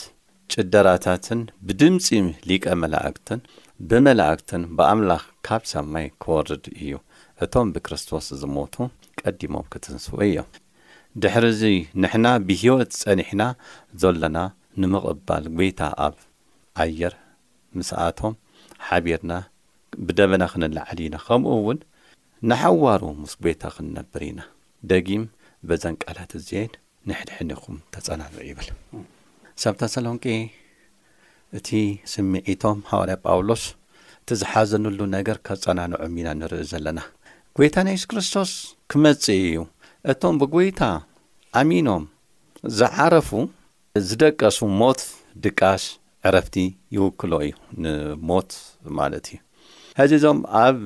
ጭደራታትን 0.53 1.41
ብድምፂ 1.67 2.07
ሊቀ 2.49 2.65
መላእክትን 2.83 3.39
ብመላእክትን 3.89 4.63
ብኣምላኽ 4.77 5.21
ካብ 5.47 5.61
ሰማይ 5.71 6.07
ክወርድ 6.23 6.65
እዩ 6.79 6.95
እቶም 7.45 7.67
ብክርስቶስ 7.75 8.27
ዝሞቱ 8.41 8.73
ቀዲሞም 9.21 9.65
ክትንስኡ 9.73 10.17
እዮም 10.25 10.47
ድሕርዙይ 11.23 11.77
ንሕና 12.05 12.27
ብህይወት 12.47 12.91
ጸኒሕና 13.03 13.43
ዘለና 14.03 14.37
ንምቕባል 14.83 15.45
ጐታ 15.61 15.81
ኣብ 16.07 16.17
ኣየር 16.85 17.15
ምስኣቶም 17.77 18.35
ሓቢርና 18.89 19.31
ብደበና 20.07 20.43
ኽንለዓል 20.55 20.99
ኢና 21.05 21.15
ኸምኡውን 21.27 21.79
ንሓዋሩ 22.49 23.01
ምስ 23.21 23.35
ጐታ 23.47 23.63
ኽንነብር 23.77 24.23
ኢና 24.29 24.41
ደጊም 24.91 25.25
በዘን 25.69 25.97
ቃላት 26.03 26.33
እዘ 26.41 26.49
ንሕድሕኒኹም 27.09 27.79
ተጸናንዕ 27.95 28.37
ይብል 28.51 28.69
ሰብተሰሎንቄ 29.61 30.25
እቲ 31.57 31.67
ስምዒቶም 32.11 32.79
ሃዋርያ 32.91 33.15
ጳውሎስ 33.25 33.63
እቲ 34.21 34.29
ዝሓዘኑሉ 34.41 34.99
ነገር 35.15 35.37
ካ 35.45 35.57
ጸናንዖሚና 35.63 36.27
ንርኢ 36.39 36.61
ዘለና 36.71 36.99
ጐይታ 37.57 37.75
ናይ 37.85 37.93
ይሱስ 37.97 38.07
ክርስቶስ 38.11 38.51
ክመጽ 38.91 39.25
እዩ 39.35 39.61
እቶም 40.13 40.35
ብጐይታ 40.43 40.81
ኣሚኖም 41.61 42.03
ዝዓረፉ 42.79 43.29
ዝደቀሱ 44.07 44.57
ሞት 44.81 45.01
ድቃሽ 45.45 45.83
ዕረፍቲ 46.29 46.55
ይውክሎ 46.97 47.33
እዩ 47.47 47.53
ንሞት 47.85 48.51
ማለት 48.99 49.27
እዩ 49.33 49.39
ሕዚዞም 50.01 50.39
ኣብ 50.63 50.77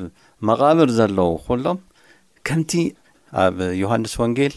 መቓብር 0.49 0.89
ዘለዉ 0.99 1.29
ኩሎም 1.47 1.79
ከምቲ 2.49 2.71
ኣብ 3.45 3.57
ዮሃንስ 3.83 4.13
ወንጌል 4.23 4.53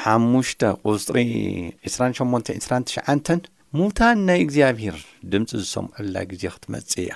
ሓሽተ 0.00 0.62
ቝፅሪ 0.90 1.18
2829ሽን 1.94 3.40
ምውታን 3.78 4.18
ናይ 4.28 4.38
እግዚኣብሔር 4.44 4.96
ድምፂ 5.32 5.48
ዝሰምዑላ 5.62 6.14
ግዜ 6.30 6.42
ኽትመጽ 6.54 6.92
እያ 7.02 7.10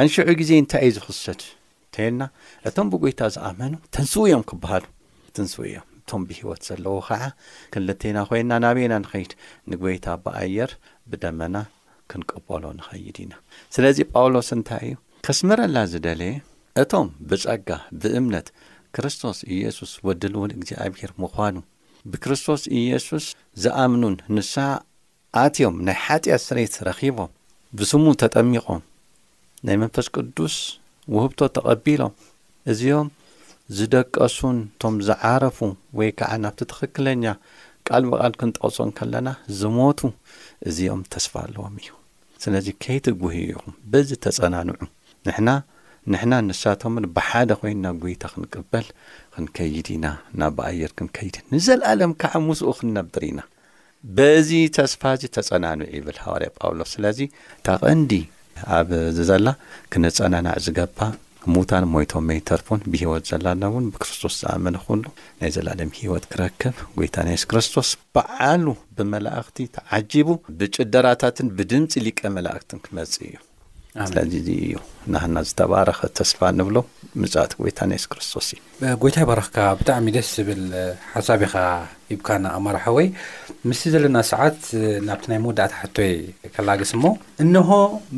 ኣንሽዑ 0.00 0.32
ግዜ 0.40 0.50
እንታይ 0.62 0.82
እዩ 0.88 0.94
ዝኽሰድ 0.96 1.40
እተየልና 1.86 2.22
እቶም 2.68 2.88
ብጐይታ 2.92 3.20
ዝኣመኑ 3.34 3.72
ተንስው 3.96 4.24
እዮም 4.28 4.44
ክብሃሉ 4.50 4.84
እተንስው 5.28 5.62
እዮም 5.68 5.86
እቶም 6.00 6.22
ብህይወት 6.30 6.62
ዘለዉ 6.68 6.96
ኸዓ 7.08 7.22
ክንልተና 7.74 8.16
ዄይንና 8.30 8.52
ናበና 8.64 8.94
ንኸይድ 9.04 9.32
ንጐይታ 9.72 10.06
ብኣየር 10.24 10.72
ብደመና 11.12 11.56
ክንቀበሎ 12.12 12.62
ንኸይድ 12.78 13.18
ኢና 13.24 13.32
ስለዚ 13.76 13.98
ጳውሎስ 14.12 14.50
እንታይ 14.58 14.84
እዩ 14.90 14.96
ከስምረላ 15.28 15.76
ዝደለየ 15.94 16.36
እቶም 16.84 17.08
ብጸጋ 17.30 17.68
ብእምነት 18.02 18.48
ክርስቶስ 18.96 19.40
ኢየሱስ 19.56 19.90
ወዲል 20.08 20.34
እውን 20.38 20.54
እግዚኣብሔር 20.58 21.12
ምዃኑ 21.22 21.56
ብክርስቶስ 22.12 22.62
ኢየሱስ 22.80 23.24
ዝኣምኑን 23.62 24.16
ንሳኣትዮም 24.36 25.76
ናይ 25.86 25.96
ሓጢኣት 26.04 26.42
ስሬት 26.48 26.74
ረኺቦም 26.88 27.30
ብስሙ 27.78 28.04
ተጠሚቖም 28.22 28.82
ናይ 29.68 29.76
መንፈስ 29.82 30.06
ቅዱስ 30.16 30.54
ውህብቶ 31.14 31.38
ተቐቢሎም 31.56 32.12
እዚዮም 32.72 33.08
ዝደቀሱን 33.78 34.56
እቶም 34.74 34.94
ዝዓረፉ 35.06 35.58
ወይ 35.98 36.10
ከዓ 36.18 36.30
ናብቲ 36.44 36.60
ትኽክለኛ 36.72 37.24
ቃል 37.88 38.04
ብቓል 38.10 38.32
ክንጥቐሶን 38.40 38.90
ከለና 38.98 39.28
ዝሞቱ 39.58 40.00
እዚዮም 40.68 41.02
ተስፋ 41.12 41.32
ኣለዎም 41.46 41.74
እዩ 41.82 41.90
ስለዚ 42.44 42.66
ከይትጕህዩ 42.84 43.44
ኢኹም 43.54 43.74
በዚ 43.92 44.08
ተጸናንዑ 44.24 44.76
ንሕና 45.26 45.48
ንሕና 46.12 46.34
ንሳቶምን 46.48 47.04
ብሓደ 47.16 47.50
ኮይንና 47.60 47.86
ጐይታ 48.02 48.24
ክንቅበል 48.32 48.86
ክንከይድ 49.34 49.88
ኢና 49.94 50.06
ናብ 50.40 50.52
ብኣየር 50.58 50.92
ክንከይድ 50.98 51.36
ንዘለኣለም 51.52 52.12
ከዓ 52.22 52.32
ምስኡ 52.48 52.68
ክንነብር 52.78 53.24
ኢና 53.30 53.40
በዚ 54.16 54.50
ተስፋ 54.76 55.02
እዙ 55.16 55.22
ተጸናንዑ 55.36 55.86
ይብል 55.96 56.18
ሃዋርያ 56.24 56.50
ጳውሎስ 56.58 56.90
ስለዚ 56.96 57.18
እታቕንዲ 57.58 58.12
ኣብእ 58.76 58.92
ዘላ 59.30 59.48
ክነጸናናዕ 59.94 60.56
ዝገባ 60.66 60.98
ሙታን 61.54 61.84
ሞይቶም 61.92 62.24
መይተርፉን 62.28 62.80
ብሂይወት 62.92 63.24
ዘላና 63.30 63.62
እውን 63.70 63.84
ብክርስቶስ 63.92 64.34
ዝኣመን 64.40 64.76
ኹሉ 64.84 65.02
ናይ 65.40 65.52
ዘለዓለም 65.56 65.92
ሂይወት 65.98 66.24
ክረክብ 66.32 66.76
ጐይታ 66.98 67.16
ናይይሱ 67.28 67.44
ክርስቶስ 67.52 67.90
በዓሉ 68.16 68.64
ብመላእኽቲ 68.98 69.58
ተዓጂቡ 69.76 70.28
ብጭደራታትን 70.60 71.52
ብድምፂ 71.58 71.92
ሊቀ 72.06 72.18
መላእኽትን 72.38 72.82
ክመጽእ 72.86 73.24
እዩ 73.28 73.36
ስዕዚ 74.10 74.32
እዚ 74.40 74.48
እዩ 74.64 74.72
ናህና 75.12 75.36
ዝተባረኽ 75.48 75.98
ተስፋ 76.18 76.40
ንብሎ 76.58 76.76
ምፃእት 77.20 77.52
ጎይታ 77.60 77.78
ነስ 77.90 78.04
ክርስቶስ 78.12 78.48
እዩ 78.54 78.58
ጐይታ 79.02 79.16
ይባረኽካ 79.24 79.56
ብጣዕሚ 79.80 80.06
ደስ 80.16 80.28
ዝብል 80.36 80.62
ሓሳቢ 81.14 81.40
ኢኻ 81.48 81.54
ይብካና 82.12 82.44
ኣማርሓ 82.58 82.84
ወይ 82.98 83.06
ምስሊ 83.70 83.88
ዘለና 83.94 84.16
ሰዓት 84.32 84.58
ናብቲ 85.08 85.24
ናይ 85.32 85.40
ምውዳእታ 85.44 85.72
ሕቶይ 85.82 86.12
ከላግስ 86.54 86.92
ሞ 87.02 87.06
እንሆ 87.44 87.70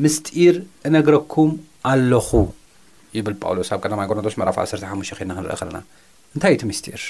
ምስጢኢር 0.05 0.57
እነግረኩም 0.91 1.51
ኣለኹ 1.93 2.29
ይብል 3.19 3.35
ጳውሎስ 3.43 3.71
ኣብ 3.77 3.81
ቀዳማ 3.85 4.01
ቆሮንጦስ 4.11 4.37
መራፍ 4.43 4.59
1ሰርተ 4.67 4.85
ሓሙሽ 4.91 5.11
ኽልና 5.21 5.33
ክንርአ 5.39 5.57
ከለና 5.61 5.79
እንታይ 6.35 6.53
እዩ 6.55 6.61
ቲ 6.63 6.71
ምስጢር 6.73 7.03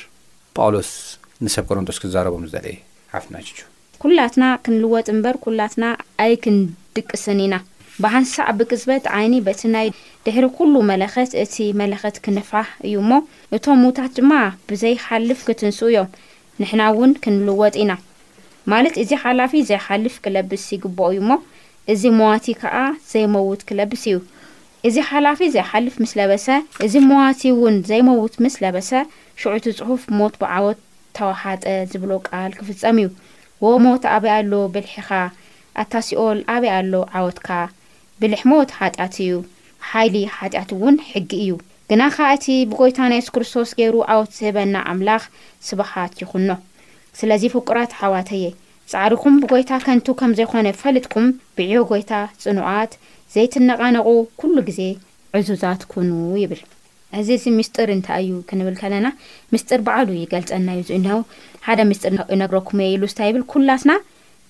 ጳውሎስ 0.59 0.91
ንሰብ 1.47 1.65
ቆሮንጦስ 1.71 1.99
ክዛረቦም 2.05 2.47
ዝልየ 2.55 2.77
ሓፍትና 3.17 3.37
ኩላትና 4.03 4.45
ክንልወጥ 4.65 5.07
እምበር 5.15 5.37
ኩላትና 5.47 5.85
ኣይ 6.25 6.35
ክንድቅስን 6.45 7.41
ኢና 7.47 7.55
በሃንሳ 8.03 8.33
ብቅዝበት 8.59 9.05
ዓይኒ 9.17 9.35
በቲ 9.47 9.61
ናይ 9.73 9.89
ድሕሪ 10.25 10.45
ኩሉ 10.57 10.75
መለኸት 10.91 11.31
እቲ 11.43 11.55
መለኸት 11.81 12.17
ክንፋህ 12.25 12.69
እዩ 12.89 12.95
እሞ 13.03 13.13
እቶም 13.57 13.79
ምውታት 13.83 14.13
ድማ 14.19 14.33
ብዘይሓልፍ 14.69 15.41
ክትንስ 15.49 15.79
እዮም 15.89 16.09
ንሕና 16.61 16.81
እውን 16.93 17.13
ክንልወጥ 17.23 17.75
ኢና 17.83 17.93
ማለት 18.73 18.95
እዚ 19.03 19.11
ሓላፊ 19.25 19.53
ዘይሓልፍ 19.71 20.15
ክለብስ 20.27 20.65
ይግብ 20.75 20.99
እዩ 21.13 21.19
እሞ 21.25 21.31
እዚ 21.95 22.03
ምዋቲ 22.21 22.47
ከዓ 22.63 22.75
ዘይመውት 23.13 23.61
ክለብስ 23.71 24.05
እዩ 24.11 24.17
እዚ 24.91 24.97
ሓላፊ 25.11 25.41
ዘይሓልፍ 25.57 25.95
ምስ 26.03 26.13
ለበሰ 26.21 26.47
እዚ 26.87 26.95
ሞዋቲ 27.11 27.43
እውን 27.55 27.77
ዘይመውት 27.91 28.35
ምስ 28.45 28.57
ለበሰ 28.65 28.91
ሽዑቲ 29.43 29.65
ፅሑፍ 29.81 30.05
ሞት 30.21 30.37
ብዓወት 30.43 30.79
ተዋሃጠ 31.19 31.65
ዝብሎ 31.93 32.11
ቃል 32.31 32.53
ክፍፀም 32.61 32.99
እዩ 33.03 33.09
ዎ 33.67 33.73
ሞት 33.87 34.03
ኣበይ 34.15 34.33
ኣሎ 34.39 34.53
ብልሒኻ 34.77 35.09
ኣታሲኦል 35.83 36.39
ኣበይ 36.55 36.73
ኣሎ 36.79 36.93
ዓወትካ 37.19 37.49
ብልሕሞት 38.23 38.71
ሓጢኣት 38.79 39.15
እዩ 39.25 39.33
ሓይሊ 39.91 40.17
ሓጢኣት 40.37 40.71
እውን 40.77 40.97
ሕጊ 41.11 41.31
እዩ 41.45 41.51
ግና 41.91 42.03
ካዓ 42.15 42.27
እቲ 42.37 42.47
ብጎይታ 42.71 42.99
ናይ 43.11 43.19
የሱ 43.21 43.29
ክርስቶስ 43.35 43.71
ገይሩ 43.79 43.95
ኣወት 44.13 44.33
ዝህበና 44.39 44.75
ኣምላኽ 44.91 45.23
ስባሃት 45.69 46.13
ይኹኖ 46.23 46.51
ስለዚ 47.21 47.43
ፍቁራት 47.55 47.93
ሓዋተየ 48.01 48.45
ፃዕሪኩም 48.93 49.35
ብጎይታ 49.45 49.73
ከንቱ 49.87 50.07
ከም 50.21 50.33
ዘይኮነ 50.39 50.69
ፈልጥኩም 50.83 51.27
ብዕዮ 51.57 51.79
ጎይታ 51.93 52.13
ፅኑዓት 52.45 52.93
ዘይትነቓነቑ 53.35 54.09
ኩሉ 54.43 54.55
ግዜ 54.69 54.81
ዕዙዛት 55.41 55.83
ኩኑ 55.95 56.11
ይብል 56.43 56.63
እዚ 57.19 57.29
እዚ 57.39 57.45
ምስጢር 57.59 57.89
እንታይ 57.97 58.23
እዩ 58.29 58.35
ክንብል 58.49 58.77
ከለና 58.81 59.07
ምስጢር 59.53 59.81
በዕሉ 59.87 60.09
ይገልፀና 60.23 60.69
እዩ 60.77 60.83
እዚእናው 60.85 61.21
ሓደ 61.67 61.79
ምስጢሪ 61.91 62.15
የነግረኩም 62.35 62.81
እየ 62.87 62.95
ኢሉስታ 62.99 63.19
ይብል 63.31 63.45
ኩላስና 63.55 63.93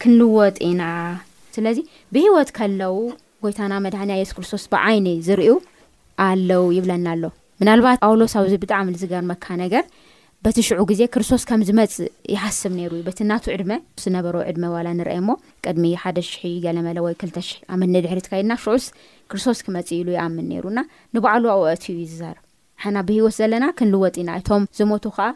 ክንልወጡ 0.03 0.57
ኢና 0.71 0.83
ስለዚ 1.57 1.79
ብሂወት 2.15 2.51
ከለው 2.59 2.95
ጎይታና 3.45 3.75
መድህንያ 3.85 4.15
የሱስ 4.19 4.35
ክርስቶስ 4.37 4.65
ብዓይኒ 4.73 5.09
ዝርዩ 5.27 5.51
ኣለው 6.29 6.65
ይብለና 6.77 7.07
ኣሎ 7.15 7.25
ምናልባት 7.61 7.99
ጳውሎስ 8.05 8.33
ኣብዚ 8.41 8.55
ብጣዕሚ 8.63 8.89
ዝገርመካ 9.03 9.47
ነገር 9.65 9.85
በቲ 10.45 10.59
ሽዑ 10.67 10.83
ግዜ 10.91 11.03
ክርስቶስ 11.15 11.43
ከም 11.49 11.63
ዝመፅ 11.69 11.95
ይሓስብ 12.35 12.73
ነይሩ 12.77 12.91
እዩ 12.99 13.03
በቲ 13.09 13.19
እናቱ 13.25 13.45
ዕድመ 13.55 13.73
ዝነበረ 14.03 14.37
ዕድመ 14.51 14.65
ዋላ 14.75 14.89
ንርአ 14.99 15.17
ሞ 15.29 15.33
ቅድሚ 15.65 15.87
ሓደ 16.03 16.19
ሽ0 16.29 16.53
ገለመለ 16.65 16.99
ወይ 17.07 17.15
2 17.25 17.41
0 17.49 17.67
ኣመኒ 17.75 17.93
ድሕሪ 18.05 18.21
ትካይድና 18.27 18.55
ሽዑስ 18.63 18.85
ክርስቶስ 19.33 19.59
ክመፅእ 19.67 19.99
ኢሉ 20.01 20.09
ይኣምን 20.17 20.47
ነይሩና 20.53 20.79
ንባዕሉ 21.17 21.45
ኣውት 21.57 21.85
እዩ 21.93 21.97
እዩ 21.99 22.07
ዝዛርብ 22.13 22.43
ሓና 22.85 22.97
ብሂይወት 23.09 23.37
ዘለና 23.41 23.67
ክንልወጢ 23.81 24.17
ኢና 24.23 24.31
እቶም 24.41 24.63
ዝሞቱ 24.79 25.05
ከዓ 25.19 25.29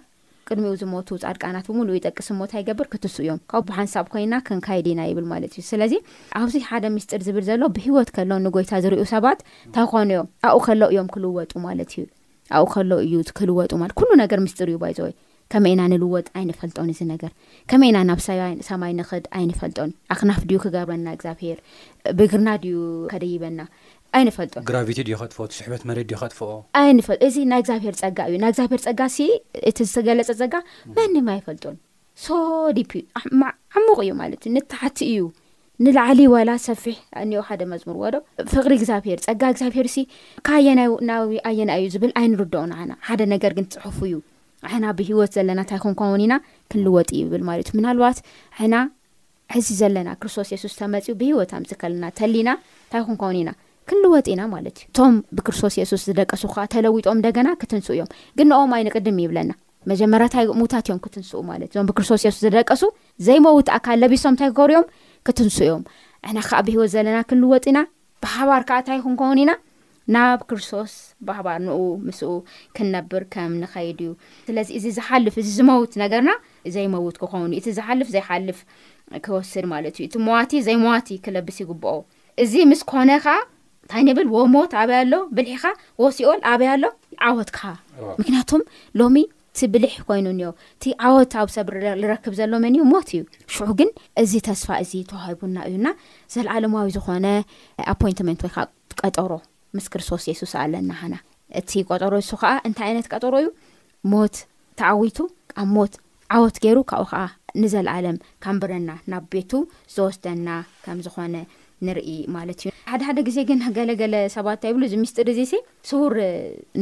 ቅድሚኡ 0.48 0.72
ዝሞቱ 0.82 1.08
ፃድቃናት 1.24 1.66
ብምሉ 1.70 1.88
ይጠቂስ 1.98 2.28
ሞታ 2.38 2.52
ይገብር 2.62 2.86
ክትስ 2.92 3.14
እዮም 3.22 3.38
ካብ 3.50 3.64
ብሓንሳብ 3.68 4.06
ኮይና 4.12 4.34
ክንካይዲ 4.46 4.86
ኢና 4.94 5.02
ይብል 5.10 5.26
ማለት 5.32 5.52
እዩ 5.60 5.64
ስለዚ 5.72 5.92
ኣብዚ 6.40 6.54
ሓደ 6.68 6.84
ምስጢር 6.96 7.22
ዝብል 7.26 7.44
ዘሎ 7.50 7.62
ብሂወት 7.76 8.10
ከሎ 8.16 8.30
ንጎይታ 8.46 8.72
ዝርዩ 8.86 9.02
ሰባት 9.14 9.40
እንታይ 9.66 9.86
ኮኑ 9.92 10.10
እዮም 10.16 10.28
ኣብኡ 10.48 10.60
ከሎ 10.66 10.82
እዮም 10.94 11.08
ክልወጡ 11.14 11.52
ማለት 11.68 11.92
እዩ 11.96 12.04
ኣኡ 12.58 12.64
ከሎ 12.74 12.90
እዩክልወጡ 13.06 13.72
ማለ 13.82 13.92
ኩሉ 14.00 14.10
ነገር 14.24 14.38
ምስጢር 14.46 14.68
እዩ 14.72 14.78
ባይዘወይ 14.84 15.14
ከመይ 15.52 15.74
ና 15.78 15.82
ንልወጥ 15.92 16.26
ኣይንፈልጦን 16.40 16.86
እዚ 16.92 17.00
ነገር 17.12 17.30
ከመይይና 17.70 17.98
ናብ 18.10 18.20
ሰማይ 18.68 18.92
ንኽድ 19.00 19.24
ኣይንፈልጦን 19.38 19.90
ኣክናፍ 20.14 20.38
ድዩ 20.48 20.58
ክገብረና 20.64 21.08
እግዚኣብሄር 21.16 21.58
ብግርና 22.18 22.48
ድዩ 22.62 22.76
ከደይበና 23.10 23.60
ኣይ 24.16 24.24
ንፈልጦ 24.26 24.54
ግራ 24.68 24.76
ድጥፎ 24.88 25.36
ስሕት 25.58 25.82
መት 25.88 25.98
ጥፍኦ 26.24 26.48
ይፈል 26.98 27.16
እዚ 27.26 27.36
ናይ 27.52 27.60
እግዚኣብሄር 27.62 27.94
ፀጋ 28.00 28.18
እዩ 28.28 28.34
ናይ 28.42 28.50
እግዚብሔር 28.52 28.80
ፀጋ 28.86 29.00
ሲ 29.14 29.24
እቲ 29.68 29.78
ዝተገለፀ 29.88 30.28
ፀጋ 30.40 30.54
መንም 30.96 31.28
ኣይፈልጦን 31.34 31.76
ሶዲ 32.24 32.78
ዓሙቕ 33.20 33.98
እዩ 34.04 34.10
ማለት 34.20 34.40
እዩ 34.48 34.52
ንታሕቲ 34.56 34.98
እዩ 35.12 35.22
ንላዕሊ 35.84 36.20
ዋላ 36.34 36.50
ሰፊሕ 36.66 36.98
እኒ 37.22 37.32
ሓደ 37.48 37.62
መዝሙር 37.72 37.96
ዎ 38.02 38.10
ዶ 38.14 38.18
ፍቅሪ 38.52 38.72
እግዚኣብሔር 38.78 39.18
ፀጋ 39.26 39.42
እግዚኣብሔር 39.54 39.86
ሲ 39.94 40.06
ኣየና 41.50 41.70
እዩ 41.78 41.84
ዝብል 41.96 42.12
ኣይንርድኦን 42.22 42.72
ና 42.90 42.98
ሓደ 43.08 43.20
ነገር 43.34 43.54
ግን 43.58 43.66
ትፅሑፉ 43.74 43.98
እዩ 44.10 44.16
ሓና 44.72 44.84
ብሂወት 45.00 45.32
ዘለና 45.38 45.60
እንታይኩንከውን 45.66 46.20
ኢና 46.26 46.34
ክንልወጢ 46.72 47.10
እዩ 47.16 47.22
ይብል 47.26 47.42
ማለት 47.50 47.66
እዩ 47.70 47.74
ምናልባት 47.80 48.18
ሕና 48.60 48.74
ሕዚ 49.56 49.68
ዘለና 49.82 50.10
ክርስቶስ 50.20 50.48
የሱስ 50.54 50.74
ተመፂዩ 50.82 51.14
ብሂወት 51.22 51.50
ዝ 51.72 51.76
ከልና 51.82 52.04
ተሊና 52.20 52.48
እንታይ 52.84 53.02
ኩንከውን 53.08 53.38
ኢና 53.42 53.50
ክንልወጢ 53.88 54.26
ኢና 54.34 54.42
ማለት 54.54 54.76
እዩ 54.78 54.86
እቶም 54.90 55.14
ብክርስቶስ 55.36 55.74
የሱስ 55.80 56.02
ዝደቀሱ 56.08 56.42
ከዓ 56.52 56.62
ተለዊጦም 56.74 57.16
እንደገና 57.18 57.48
ክትንስእ 57.60 57.92
እዮም 57.94 58.08
ግን 58.38 58.46
ንኦም 58.50 58.72
ኣይንቅድም 58.76 59.18
ይብለና 59.24 59.52
መጀመሪያታዊ 59.90 60.46
እሙታት 60.54 60.86
እዮም 60.88 61.00
ክትንስኡ 61.04 61.40
ማለት 61.50 61.68
እዞም 61.72 61.88
ብክርስቶስ 61.90 62.20
ሱስ 62.26 62.36
ዝደቀሱ 62.46 62.82
ዘይመውት 63.26 63.68
ኣካል 63.78 63.98
ለቢሶም 64.02 64.32
እንታይ 64.34 64.50
ክገርዮም 64.52 64.86
ክትንእዮም 65.28 65.82
ከዓ 66.48 66.60
ብሂወ 66.68 66.84
ዘለና 66.94 67.18
ክንልወጢኢና 67.30 67.80
ብሃባር 68.24 68.62
ከዓ 68.68 68.78
እንታይክንከውን 68.82 69.40
ኢና 69.44 69.52
ናብ 70.14 70.40
ክርስቶስ 70.48 70.92
ባህባር 71.28 71.58
ንኡ 71.66 71.76
ምስኡ 72.06 72.30
ክንነብር 72.76 73.22
ከም 73.34 73.52
ንኸይድ 73.60 74.00
እዩ 74.04 74.10
ስለዚ 74.48 74.68
እዚ 74.78 74.84
ዝሓልፍ 74.96 75.34
እዚ 75.42 75.48
ዝመውት 75.58 75.92
ነገርና 76.02 76.32
ዘይመውት 76.74 77.16
ክኾኑዩ 77.22 77.52
እቲ 77.60 77.68
ዝሓልፍ 77.78 78.08
ዘይሓልፍ 78.16 78.58
ክወስድ 79.26 79.66
ማለት 79.74 79.94
እዩእቲ 79.98 80.16
ምዋቲ 80.26 80.52
ዘይ 80.68 80.76
ምዋቲ 80.84 81.08
ብስ 81.48 81.58
ይ 82.58 83.40
እንታይ 83.84 84.02
ንብል 84.08 84.28
ዎ 84.36 84.40
ሞት 84.54 84.72
ኣበይ 84.80 84.96
ኣሎ 85.04 85.14
ብልሒኻ 85.36 85.64
ወሲኦል 86.02 86.40
ኣበይ 86.50 86.68
ኣሎ 86.74 86.84
ዓወት 87.28 87.50
ካ 87.56 87.60
ምክንያቱም 88.20 88.62
ሎሚ 89.00 89.16
እቲ 89.52 89.58
ብልሕ 89.72 89.92
ኮይኑ 90.08 90.26
እኒኦ 90.34 90.50
እቲ 90.76 90.84
ዓወት 91.06 91.32
ኣብ 91.40 91.48
ሰብዝረክብ 91.56 92.32
ዘሎ 92.38 92.52
መኒ 92.64 92.76
ሞት 92.92 93.08
እዩ 93.16 93.20
ሽዑ 93.54 93.66
ግን 93.80 93.90
እዚ 94.22 94.32
ተስፋ 94.48 94.68
እዚ 94.84 94.92
ተዋሂቡና 95.10 95.56
እዩና 95.68 95.86
ዘለዓለማዊ 96.34 96.86
ዝኾነ 96.96 97.26
ኣፖንትመንት 97.92 98.40
ወይከዓ 98.46 98.64
ቀጠሮ 99.00 99.30
ምስ 99.76 99.86
ክርስቶስ 99.92 100.24
የሱስ 100.30 100.54
ኣለናና 100.62 101.14
እቲ 101.60 101.70
ቆጠሮ 101.90 102.12
እሱ 102.24 102.30
ከዓ 102.42 102.52
እንታይ 102.68 102.88
ዓይነት 102.88 103.06
ቀጠሮ 103.14 103.34
እዩ 103.42 103.48
ሞት 104.12 104.36
ተኣዊቱ 104.80 105.18
ካብ 105.54 105.68
ሞት 105.76 105.94
ዓወት 106.36 106.56
ገይሩ 106.64 106.78
ካብኡ 106.92 107.06
ከዓ 107.12 107.22
ንዘለዓለም 107.62 108.16
ከንብረና 108.44 108.90
ናብ 109.10 109.24
ቤቱ 109.34 109.50
ዘወስደና 109.96 110.48
ከም 110.86 110.98
ዝኾነ 111.06 111.34
ንርኢ 111.86 112.08
ማለት 112.36 112.58
እዩ 112.64 112.70
ሓደ 112.90 113.00
ሓደ 113.08 113.18
ግዜ 113.28 113.38
ግን 113.50 113.60
ገለገለ 113.76 114.14
ሰባት 114.34 114.58
እንታ 114.58 114.66
ይብሉ 114.70 114.82
ዚ 114.92 114.96
ምስጢር 115.02 115.26
እዚ 115.34 115.40
ስውር 115.90 116.12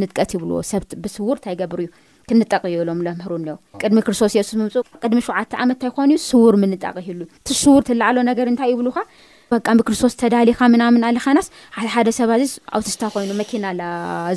ንጥቀት 0.01 0.31
ይብልዎ 0.37 0.59
ብስውር 1.05 1.37
እንታይገብር 1.39 1.81
እዩ 1.85 1.89
ክንጠቅይሎም 2.31 2.99
ለምህሩ 3.07 3.33
እኒሄ 3.41 3.55
ቅድሚ 3.83 3.99
ክርስቶስ 4.07 4.33
የሱስ 4.39 4.57
ምምፅ 4.61 4.75
ቅድሚ 5.03 5.19
ሸውዓተ 5.29 5.53
ዓመት 5.63 5.73
እንታይ 5.77 5.89
ይኮኑ 5.93 6.11
እዩ 6.17 6.21
ስውር 6.31 6.57
ምንጠቂህሉ 6.63 7.21
ዩ 7.27 7.31
እቲስውር 7.43 7.83
ትላዕለ 7.89 8.19
ነገር 8.31 8.47
እንታይ 8.53 8.71
ይብሉኻ 8.73 8.99
በቃሚ 9.55 9.79
ክርስቶስ 9.89 10.15
ተዳሊኻ 10.23 10.61
ምናምን 10.75 11.05
ኣሊኻናስ 11.11 11.49
ሓደ 11.95 12.09
ሰባዚ 12.21 12.45
ኣውቲስታ 12.79 13.03
ኮይኑ 13.15 13.31
መኪና 13.43 13.65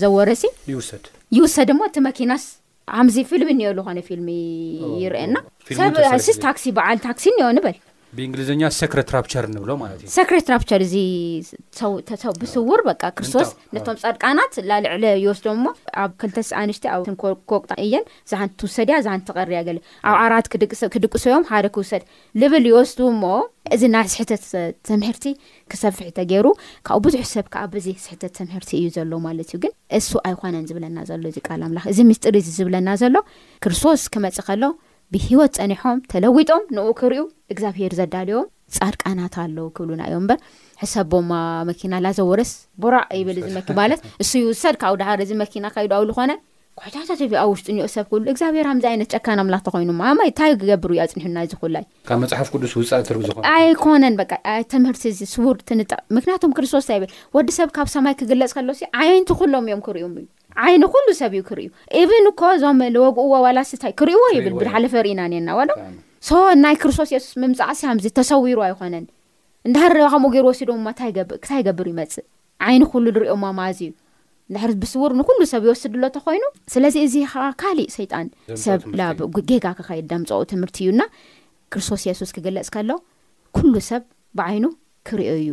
ዘወረሲይውሰድ 0.04 1.72
ሞ 1.80 1.90
እቲ 1.90 1.98
መኪናስ 2.10 2.46
ዚ 3.14 3.20
ፊልም 3.30 3.48
እኒኤ 3.56 3.70
ዝኾነ 3.78 4.00
ፊልሚ 4.08 4.30
ይርአናብታሲ 5.04 6.72
በዓል 6.78 6.98
ታክሲ 7.06 7.26
እኤንበል 7.40 7.78
ብእንግሊዝኛ 8.18 8.64
ሰክረት 8.80 9.10
ራፕቸር 9.16 9.46
ንብሎ 9.54 9.70
ማለት 9.82 10.00
እዩ 10.04 10.10
ሰክረት 10.18 10.48
ራፕቸር 10.52 10.82
እዚ 10.86 10.96
ብስውር 12.42 12.82
በ 12.88 12.90
ክርስቶስ 13.18 13.50
ነቶም 13.76 13.98
ፀድቃናት 14.04 14.54
ናልዕለ 14.72 15.04
ይወስድ 15.24 15.48
ሞ 15.64 15.74
ኣብ 16.04 16.12
ክልተስ 16.22 16.50
ኣንሽት 16.62 16.86
ኣኮጣ 16.94 17.70
እየን 17.86 18.06
ዝሓንቲ 18.32 18.54
ትውሰድ 18.62 18.90
እያ 18.94 19.00
ዝሓንቲ 19.08 19.24
ተቀርያ 19.32 19.60
ገለ 19.70 19.78
ኣብ 20.12 20.16
ዓራት 20.26 20.48
ክድቂ 20.96 21.12
ሰብዮም 21.24 21.46
ሓደ 21.52 21.66
ክውሰድ 21.78 22.06
ልብል 22.44 22.66
ይወስዱ 22.72 23.00
እሞ 23.16 23.24
እዚ 23.76 23.84
ና 23.94 24.02
ህስሕተት 24.08 24.44
ተምህርቲ 24.88 25.28
ክሰፍሒ 25.72 26.08
ተገይሩ 26.18 26.48
ካብኡ 26.88 27.02
ብዙሕ 27.06 27.24
ሰብ 27.34 27.46
ከዓ 27.54 27.64
ብዚ 27.76 27.88
ስሕተት 28.06 28.34
ተምህርቲ 28.40 28.72
እዩ 28.80 28.88
ዘሎ 28.98 29.12
ማለት 29.28 29.48
እዩ 29.52 29.58
ግን 29.64 29.72
እሱ 30.00 30.12
ኣይኮነን 30.30 30.66
ዝብለና 30.72 30.98
ዘሎ 31.12 31.24
እዚ 31.32 31.40
ቃልምላክ 31.48 31.88
እዚ 31.94 32.00
ምስጢሪ 32.10 32.36
እዚ 32.44 32.50
ዝብለና 32.60 32.90
ዘሎ 33.04 33.16
ክርስቶስ 33.66 34.04
ክመፅእ 34.16 34.46
ከሎ 34.50 34.64
ብሂወት 35.14 35.54
ፀኒሖም 35.62 35.98
ተለዊጦም 36.12 36.64
ን 36.76 36.86
ክርዩ 37.00 37.22
እግዚኣብሄር 37.54 37.94
ዘዳልዎም 38.00 38.46
ፃድቃናት 38.78 39.36
ኣለዉ 39.44 39.66
ክብሉና 39.78 40.02
እዮም 40.10 40.24
በር 40.30 40.40
ሕሰ 40.82 40.94
ቦማ 41.12 41.32
መኪና 41.70 41.94
ላዘወረስ 42.06 42.52
ቦራዕ 42.84 43.06
ይብል 43.20 43.38
መኪ 43.58 43.68
ማለት 43.82 44.00
እሱ 44.24 44.32
ይውሰድ 44.44 44.76
ካብኡ 44.82 44.98
ዳር 45.02 45.20
እዚ 45.26 45.32
መኪና 45.44 45.66
ካይዱ 45.76 45.92
ኣብሉ 45.98 46.10
ኮነ 46.20 46.32
ኩሕታ 46.80 46.98
ኣብ 47.14 47.34
ውሽጡ 47.52 47.68
እንኦ 47.74 47.86
ሰብ 47.96 48.06
ክብሉ 48.12 48.26
እግዚኣብሔር 48.34 48.68
ምዚ 48.80 48.86
ዓይነት 48.92 49.10
ጨካን 49.16 49.42
ኣምላክ 49.44 49.62
ተኮይኑ 49.68 49.92
ማ 50.00 50.04
እንታይ 50.16 50.54
ክገብሩ 50.62 50.90
እዩ 50.96 51.02
ኣፅኒሑና 51.06 51.38
እዚ 51.48 51.54
ኩላይካብ 51.62 52.18
መፅሓፍ 52.24 52.50
ቅዱስ 52.54 52.74
ውፃ 52.80 52.98
ኣይኮነን 53.54 54.18
ትምህርቲ 54.74 55.04
እዚ 55.14 55.22
ስቡር 55.36 55.58
ትንጠቅ 55.70 56.00
ምክንያቱም 56.18 56.56
ክርስቶስ 56.60 56.90
ይብል 56.96 57.12
ወዲሰብ 57.38 57.70
ካብ 57.78 57.90
ሰማይ 57.96 58.16
ክግለፅ 58.22 58.54
ከሎ 58.58 58.70
እሲ 58.78 58.84
ዓይንቲ 59.04 59.38
ኩሎም 59.42 59.70
እዮም 59.70 59.84
ክሪዩእዩ 59.88 60.26
ዓይኒ 60.64 60.84
ኩሉ 60.94 61.08
ሰብ 61.20 61.32
እዩ 61.38 61.42
ክርእዩ 61.50 61.68
እብን 62.02 62.26
ኮእዞም 62.42 62.80
ንወግእዎ 62.96 63.32
ዋላስታይ 63.46 63.92
ክሪእይዎ 64.00 64.26
ይብል 64.36 64.54
ብሓለፈ 64.62 64.94
ርኢኢና 65.06 65.22
ነና 65.34 65.50
ዎዶ 65.60 65.72
ሶ 66.28 66.40
ናይ 66.64 66.76
ክርስቶስ 66.82 67.10
የሱስ 67.16 67.34
ምምፃእ 67.44 67.74
ሲምዚ 67.80 68.06
ተሰዊሩ 68.20 68.58
ኣይኮነን 68.68 69.06
እንዳ 69.68 69.76
ር 69.94 70.08
ከምኡ 70.14 70.30
ገይሩ 70.36 70.46
ወሲዶም 70.52 70.88
ክታይ 71.44 71.62
ገብር 71.68 71.88
ይመፅእ 71.92 72.26
ዓይኒ 72.68 72.82
ኩሉ 72.94 73.06
ንሪኦማ 73.16 73.46
ማዝ 73.60 73.80
እዩ 73.86 73.92
ድሕሪ 74.56 74.72
ብስውር 74.82 75.12
ንኩሉ 75.20 75.40
ሰብ 75.52 75.62
ይወስድሎ 75.68 76.04
ተኮይኑ 76.16 76.44
ስለዚ 76.74 76.96
እዚ 77.08 77.16
ካሊእ 77.62 77.90
ሰይጣን 77.98 78.28
ሰብ 78.66 78.82
ጌጋ 79.52 79.66
ክኸይድ 79.80 80.06
ደምፀኡ 80.12 80.42
ትምህርቲ 80.52 80.78
እዩና 80.86 81.02
ክርስቶስ 81.74 82.02
የሱስ 82.10 82.32
ክግለፅ 82.38 82.68
ከሎ 82.76 82.90
ኩሉ 83.58 83.74
ሰብ 83.90 84.04
ብዓይኑ 84.40 84.66
ክርኦ 85.10 85.30
እዩ 85.42 85.50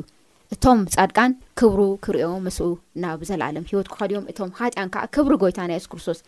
እቶም 0.54 0.78
ፃድቃን 0.94 1.32
ክብሩ 1.58 1.80
ክሪኦም 2.04 2.40
ምስኡ 2.46 2.66
ናብ 3.02 3.20
ዘለዓለም 3.28 3.64
ሂወት 3.70 3.86
ክኸዲዮም 3.92 4.24
እቶም 4.30 4.50
ሓጥያን 4.58 4.88
ከዓ 4.94 5.02
ክብሪ 5.14 5.32
ጎይታ 5.42 5.58
ናይ 5.70 5.78
እሱ 5.80 5.86
ክርስቶስ 5.92 6.18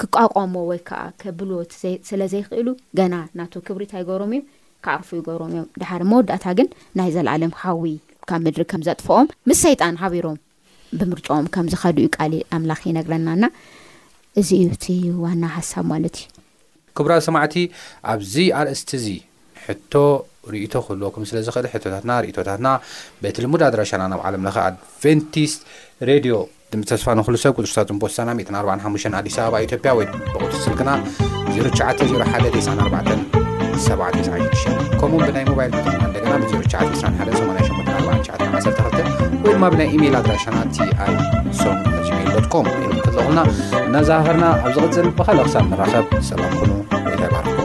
ክቋቋሞ 0.00 0.54
ወይ 0.70 0.80
ከዓ 0.88 1.00
ከብልት 1.22 1.70
ስለዘይክእሉ 2.08 2.68
ገና 2.98 3.14
ናቱ 3.38 3.52
ክብሪእታ 3.66 3.92
ይገብሮም 4.02 4.32
እዩ 4.38 4.42
ክኣርፉ 4.84 5.08
ይገብሮም 5.20 5.50
እዮም 5.54 5.66
ድሓደ 5.80 6.02
መወዳእታ 6.12 6.44
ግን 6.58 6.68
ናይ 7.00 7.10
ዘለዓለም 7.16 7.52
ሃዊ 7.62 7.92
ካብ 8.28 8.40
ምድሪ 8.46 8.62
ከም 8.72 8.82
ዘጥፈኦም 8.88 9.28
ምስ 9.50 9.58
ሰይጣን 9.66 9.96
ሃቢሮም 10.02 10.38
ብምርጫኦም 11.00 11.46
ከም 11.54 11.66
ዝኸዱ 11.74 11.96
ዩ 12.06 12.10
ቃሊእ 12.18 12.44
ኣምላኽ 12.58 12.80
ይነግረናና 12.90 13.44
እዚ 14.42 14.50
እዩ 14.62 14.66
እቲ 14.78 14.86
ዋና 15.24 15.44
ሓሳብ 15.56 15.86
ማለት 15.94 16.18
እዩ 16.22 16.28
ክብራ 16.98 17.12
ሰማዕቲ 17.28 17.56
ኣብዚ 18.12 18.34
ኣርእስቲ 18.60 18.90
እዚ 19.00 19.06
ሕቶ 19.66 19.92
ርእቶ 20.52 20.72
ክህልዎ 20.84 21.08
ምስለዝክእል 21.22 21.66
ሕቶታትና 21.72 22.10
ርእታትና 22.24 22.68
በት 23.22 23.36
ልሙድ 23.44 23.62
ኣድራሻና 23.68 24.02
ናብ 24.12 24.20
ዓለም 24.28 24.42
ኣድቨንቲስት 24.68 25.58
ሬድዮ 26.10 26.34
ድም 26.72 26.82
ስፋ 27.02 27.08
ን 27.18 27.36
ሰብ 27.44 27.56
ርታት 27.64 27.88
ፅንሳና 28.02 28.30
4 28.62 28.88
ኣዲስ 29.20 29.38
ኣበባ 29.44 29.64
ኢዮያ 29.66 29.78
ከ 35.00 35.04
ይ 35.36 35.46
ሞባይ 35.50 35.68
9 39.44 39.54
ማ 39.62 39.68
ብናይ 39.72 39.88
ኢሜ 39.94 40.02
ኣድራና 40.20 41.48
ሶ 41.60 41.64
ና 43.36 43.40
ናዝህርና 43.94 44.44
ኣብ 44.68 44.72
ዝቅፅል 44.96 45.12
ብ 45.40 45.44
ክሳብ 45.48 45.66
መራከብ 45.72 47.59